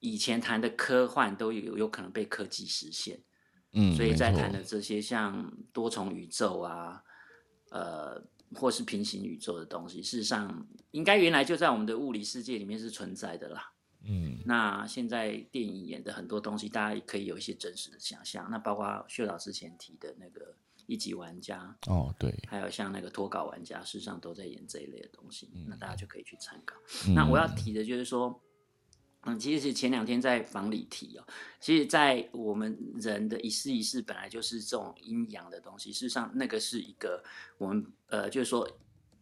[0.00, 3.22] 以前谈的科幻都有有可能被科技实现。
[3.74, 7.02] 嗯，所以在谈的这些像多重宇宙啊，
[7.70, 8.22] 呃，
[8.54, 13.72] 或是平行宇宙的东西，事实上应该原来就在我们的物理世界里面是存在的啦。
[14.04, 18.46] 嗯，那现在电影演的很多东西，大家也可以有一些真实的想象。
[18.50, 20.54] 那包括薛老师前提的那个
[20.86, 25.50] 一级玩家，哦，对，还有像那个脱稿玩家，事实上都在演这一类的东西。
[25.68, 26.76] 那大家就可以去参考。
[27.14, 28.40] 那我要提的就是说。
[29.24, 31.24] 嗯，其实前两天在房里提哦，
[31.60, 35.92] 其实，在我们人的一世一世本来就是这种阴阳的东西。
[35.92, 37.22] 事实上，那个是一个
[37.56, 38.68] 我们呃，就是说，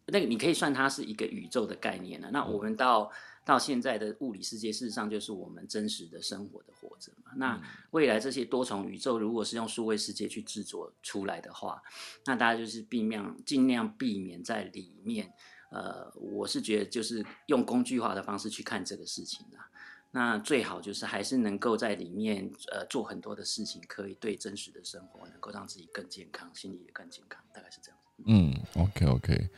[0.07, 2.31] 那个你可以算它是一个宇宙的概念了。
[2.31, 3.11] 那我们到
[3.43, 7.31] 到现在的物理世界，事实上就是我们真实的生活的活着嘛。
[7.35, 7.61] 那
[7.91, 11.81] 未来这些多重宇宙，如果是用数位世界去制作出来的话，
[12.25, 15.33] 那大家就是避免尽量避免在里面。
[15.71, 19.71] 呃，我是觉得就是用工具化的方式去看这个事情啊。
[20.11, 27.97] 那最好就是还是能够在里面呃做很多的事情，可以对真实的生活能够让自己更健康，心理也更健康，大概是这样。
[28.25, 29.49] 嗯，OK OK，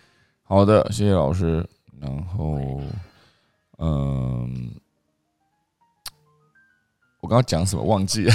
[0.44, 1.68] 好的，谢谢老师。
[2.00, 2.80] 然后，
[3.80, 4.76] 嗯，
[7.20, 8.34] 我刚刚讲什么忘记了？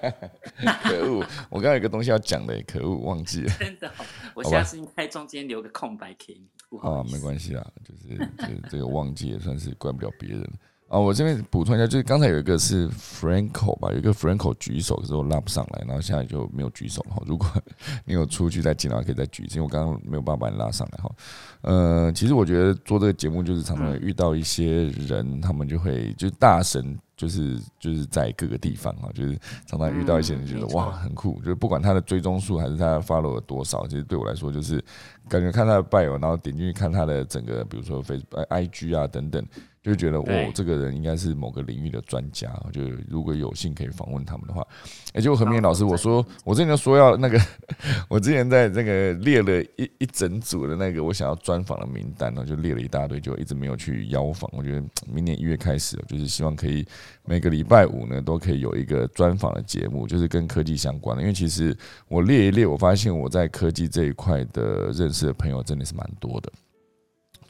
[0.82, 1.26] 可恶！
[1.48, 3.52] 我刚刚有个东西要讲的，可恶，忘记了。
[3.58, 3.90] 真的，
[4.34, 6.48] 我下次应该中间留个空白给你。
[6.78, 10.48] 啊，没关系啊，就是这这个忘记也算是怪不了别人。
[10.90, 17.22] 啊，我这边补充一下，就是刚才有一个是 Franco 吧，有一个 Franco 举手，可是我拉不上来，然后现在就没有举手了。
[17.24, 17.46] 如果
[18.04, 21.14] 你有出去再进来，可以再举，因为我刚刚没有办法把你拉上来哈。
[21.60, 34.84] 呃，其实我觉得做这个节目就是常常遇到一些人，他们就会就是大神，就是就是在各个地方哈，就是常常遇到一些人觉得哇很酷，就是不管他的追踪数还是他 follow 了多少，其实对我来说就是
[35.28, 39.46] 感觉看他的 bio，然后点进去看他的整个，比如说 Facebook、IG 啊等等。
[39.82, 42.48] 就觉得哦，这个人应该是某个领域的专家。
[42.72, 44.66] 就如果有幸可以访问他们的话，
[45.14, 47.40] 哎，就何明老师，我说我之前说要那个，
[48.08, 54.50] 我之前在这个列了一一整组的那个我想要专访的名单呢，就列了一大堆，就一直没有去邀访。
[54.52, 56.86] 我觉得明年一月开始，就是希望可以
[57.24, 61.22] 每个礼拜五呢都可以有一个专访的节目，就是跟科技相关的。
[61.22, 61.74] 因为其实
[62.06, 66.52] 我列一列，我发现我在科技这一块的认识的朋友真的是蛮多的。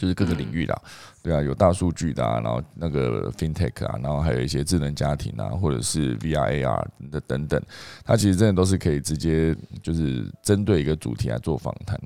[0.01, 0.83] 就是各个领域啦，
[1.23, 7.63] 对啊，有大数据的，然后那个 fintech 啊，然后还有一些智能家庭啊，或者是 VR AR 的等等，
[8.03, 12.01] 它其实真的都是可以直接就是针对一个主题来做访谈，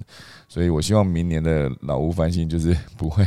[0.48, 3.24] 所以我希望明年的老屋翻新就是不会。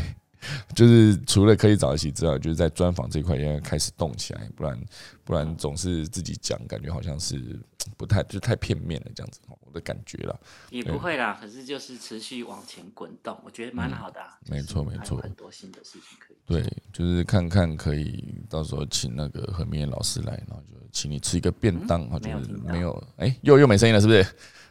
[0.75, 4.79] 就是除了可以找一些之外，就是在专访这块要开始动起来，不然
[5.25, 7.59] 不然总是自己讲，感觉好像是
[7.95, 10.39] 不太就太片面了这样子，我的感觉了。
[10.69, 14.19] 也不会啦，可是就是持续往前滚动，我觉得蛮好的。
[14.49, 16.37] 没错没错，很多新的事情可以。
[16.45, 16.61] 对，
[16.91, 24.25] 就是看看可以到时候请那个何明老师来，然后就请你吃一个便当啊，就是没有哎，又又没声音了，是不是？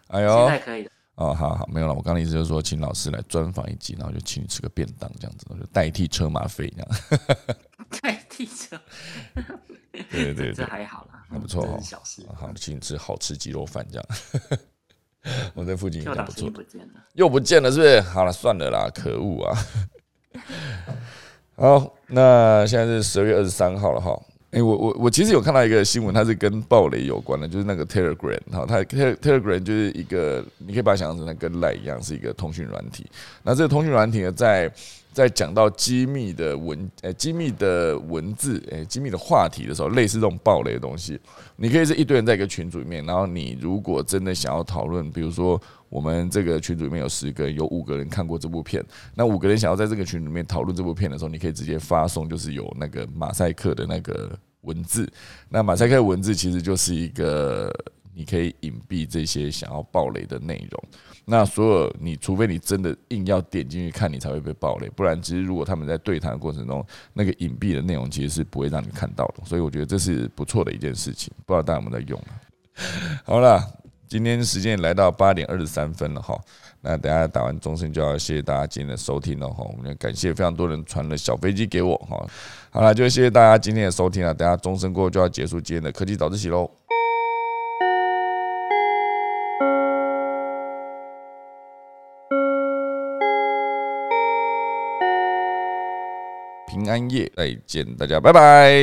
[0.09, 1.95] 哎呦，现在可以哦，好好，没有了。
[1.95, 6.89] 我刚刚意思就是说，请老师来专访一集，然后就请你吃个便当，这样子，就代替车马费这样。
[8.03, 8.79] 代替车，
[10.11, 11.79] 对对对， 这还好啦，还不错哦。
[11.83, 14.07] 小事，好，请你吃好吃鸡肉饭这样。
[15.55, 16.45] 我在附近应该不错。
[17.15, 18.01] 又不见了，是不是？
[18.01, 19.59] 好了，算了啦，可恶啊！
[21.57, 24.17] 好，那现在是十二月二十三号了哈。
[24.53, 33.11] 哎，我我我其实有看到一个新闻，它是跟暴雷有关的，就是那个 Telegram 哈，它 Telegram 就是一个，你可以把它想象成跟 Line 一样，是一个通讯软体。
[33.43, 34.71] 那这个通讯软体呢，在
[35.17, 41.19] 在讲到机密的文，诶，机密的文字，诶，机密的话题的时候，类似这种暴雷的东西，
[41.57, 45.59] 你可以是一堆人在一个群组里面，然后你如果真的想要讨论，比如说
[45.89, 54.39] 我们这个群组里面有十个人，有五个人看过这部片，那五个人想要在这个群里面讨论这部片的时候，你可以直接发送，就是有那个马赛克的那个。
[54.63, 55.09] 文字，
[55.49, 57.73] 那马赛克文字其实就是一个，
[58.13, 60.83] 你可以隐蔽这些想要暴雷的内容。
[61.29, 64.89] 那所有你，除非你真的硬要点进去看，你才会被暴雷。
[64.91, 69.45] 不然，其实如果他们在对谈的过程中，那个隐蔽的内容其实是不会让你看到的。
[69.45, 71.33] 所以我觉得这是不错的一件事情。
[71.45, 72.33] 不知道大家有没有在用啊？
[73.27, 73.61] 好了，
[74.07, 76.41] 今天时间来到八点二十三分了哈。
[76.81, 79.65] 那等下打完钟声就要谢谢大家今天的收听了哈。
[79.77, 82.25] 我们感谢非常多人传了小飞机给我哈。
[82.71, 84.33] 好了，就谢谢大家今天的收听了。
[84.33, 86.71] 等下钟声过后就要结束今天的科技早自习喽。
[96.77, 98.77] 平安夜再见，大家拜拜。